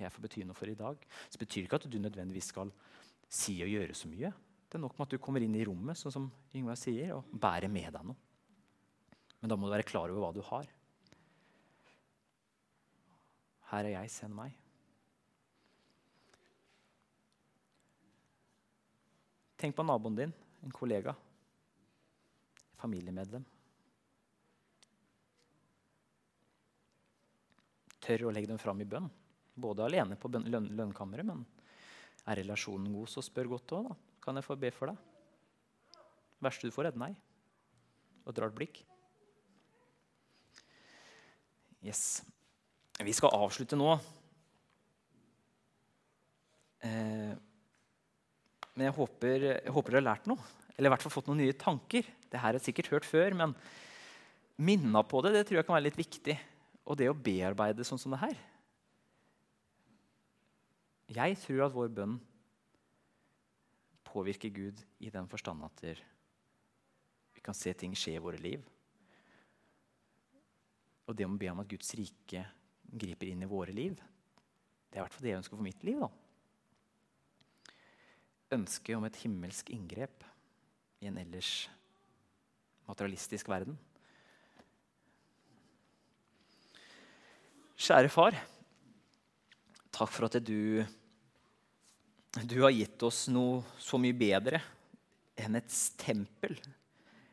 [0.00, 1.02] jeg få bety noe for i dag?
[1.26, 2.70] Så betyr ikke at du nødvendigvis skal
[3.30, 4.30] si og gjøre så mye.
[4.70, 7.30] Det er nok med at du kommer inn i rommet sånn som Yngvar sier, og
[7.30, 8.18] bærer med deg noe.
[9.40, 10.68] Men da må du være klar over hva du har.
[13.70, 14.56] Her er jeg, send meg.
[19.60, 20.32] Tenk på naboen din,
[20.64, 21.12] en kollega,
[22.80, 23.44] familiemedlem.
[28.00, 29.10] Tør å legge dem fram i bønn,
[29.60, 31.44] både alene på lønn lønnkammeret, men
[32.24, 33.92] er relasjonen god, så spør godt òg.
[34.24, 36.00] Kan jeg få be for deg?
[36.40, 37.12] Verste du får, er et nei.
[38.24, 38.82] Og et rart blikk.
[41.84, 42.22] Yes.
[43.00, 43.94] Vi skal avslutte nå.
[46.84, 47.32] Eh,
[48.76, 50.50] men jeg håper, jeg håper, dere har lært noe.
[50.76, 52.06] Eller i hvert fall fått noen nye tanker.
[52.30, 53.54] Det her er sikkert hørt før, men
[54.60, 56.36] minna på det det tror jeg kan være litt viktig.
[56.84, 58.36] Og det å bearbeide sånn som det her.
[61.10, 62.20] Jeg tror at vår bønn
[64.10, 68.62] påvirker Gud i den forstand at vi kan se ting skje i våre liv.
[71.08, 72.44] Og det å be om at Guds rike
[72.90, 73.98] griper inn i våre liv,
[74.90, 76.00] det er i hvert fall det jeg ønsker for mitt liv.
[76.02, 76.10] da.
[78.56, 80.24] Ønsket om et himmelsk inngrep
[81.00, 81.68] i en ellers
[82.90, 83.78] materialistisk verden.
[87.80, 88.34] Kjære far,
[89.94, 90.82] takk for at du
[92.46, 94.60] du har gitt oss noe så mye bedre
[95.40, 96.54] enn et tempel.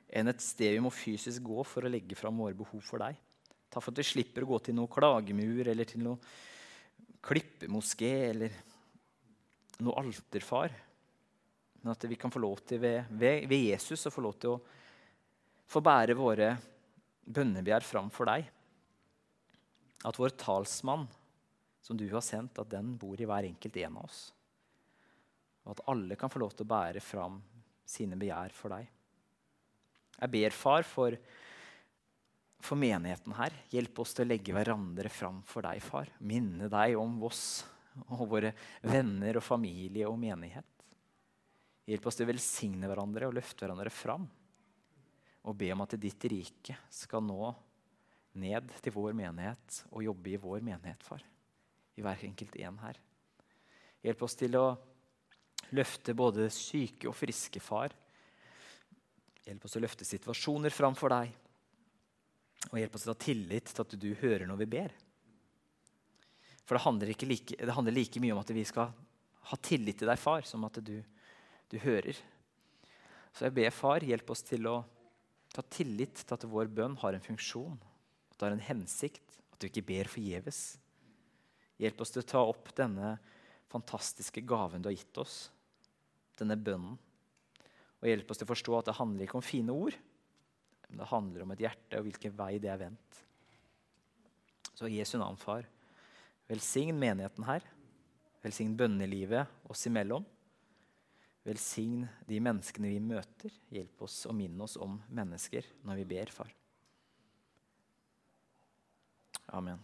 [0.09, 3.17] Enn et sted vi må fysisk gå for å legge fram våre behov for deg.
[3.77, 6.17] Takk for at vi slipper å gå til noe klagemur eller til noe
[7.27, 8.55] klippemoské eller
[9.85, 10.73] noe alterfar.
[11.83, 14.55] Men at vi kan få lov til ved, ved, ved Jesus å få lov til
[14.55, 14.61] å
[15.69, 16.55] få bære våre
[17.21, 18.49] bønnebegjær fram for deg.
[20.09, 21.05] At vår talsmann,
[21.85, 24.23] som du har sendt, at den bor i hver enkelt en av oss
[25.67, 27.41] og at alle kan få lov til å bære fram
[27.87, 28.87] sine begjær for deg.
[30.17, 31.17] Jeg ber, far, for,
[32.67, 33.55] for menigheten her.
[33.71, 36.11] Hjelp oss til å legge hverandre fram for deg, far.
[36.19, 37.45] Minne deg om oss
[38.13, 38.51] og våre
[38.85, 40.67] venner og familie og menighet.
[41.87, 44.27] Hjelp oss til å velsigne hverandre og løfte hverandre fram.
[45.47, 47.53] Og be om at ditt rike skal nå
[48.37, 51.23] ned til vår menighet og jobbe i vår menighet, far.
[51.97, 52.99] I hver enkelt en her.
[54.05, 54.67] Hjelp oss til å
[55.75, 57.91] Løfte både syke og friske, far.
[59.43, 61.33] Hjelp oss å løfte situasjoner framfor deg.
[62.71, 64.95] Og hjelp oss til å ha tillit til at du hører når vi ber.
[66.67, 68.91] For det handler, like, det handler like mye om at vi skal
[69.47, 70.97] ha tillit til deg, far, som at du,
[71.71, 72.17] du hører.
[73.31, 74.81] Så jeg ber, far, hjelp oss til å
[75.53, 77.77] ta tillit til at vår bønn har en funksjon.
[78.31, 80.77] at det har en hensikt, at du ikke ber forgjeves.
[81.79, 83.15] Hjelp oss til å ta opp denne
[83.71, 85.37] fantastiske gaven du har gitt oss,
[86.39, 86.97] denne bønnen.
[88.01, 89.95] Og hjelp oss til å forstå at det handler ikke om fine ord,
[90.87, 93.23] men det handler om et hjerte og hvilken vei det er vendt.
[94.77, 95.65] Så Jesu navn, far,
[96.47, 97.65] velsign menigheten her.
[98.45, 100.25] Velsign bønnelivet oss imellom.
[101.47, 103.53] Velsign de menneskene vi møter.
[103.73, 106.53] Hjelp oss og minn oss om mennesker når vi ber, far.
[109.55, 109.79] Amen.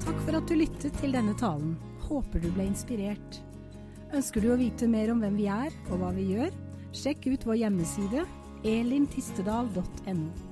[0.00, 1.76] Takk for at du lyttet til denne talen.
[2.08, 3.42] Håper du ble inspirert.
[4.10, 6.54] Ønsker du å vite mer om hvem vi er og hva vi gjør?
[6.90, 8.24] Sjekk ut vår hjemmeside
[8.66, 10.49] elintistedal.no.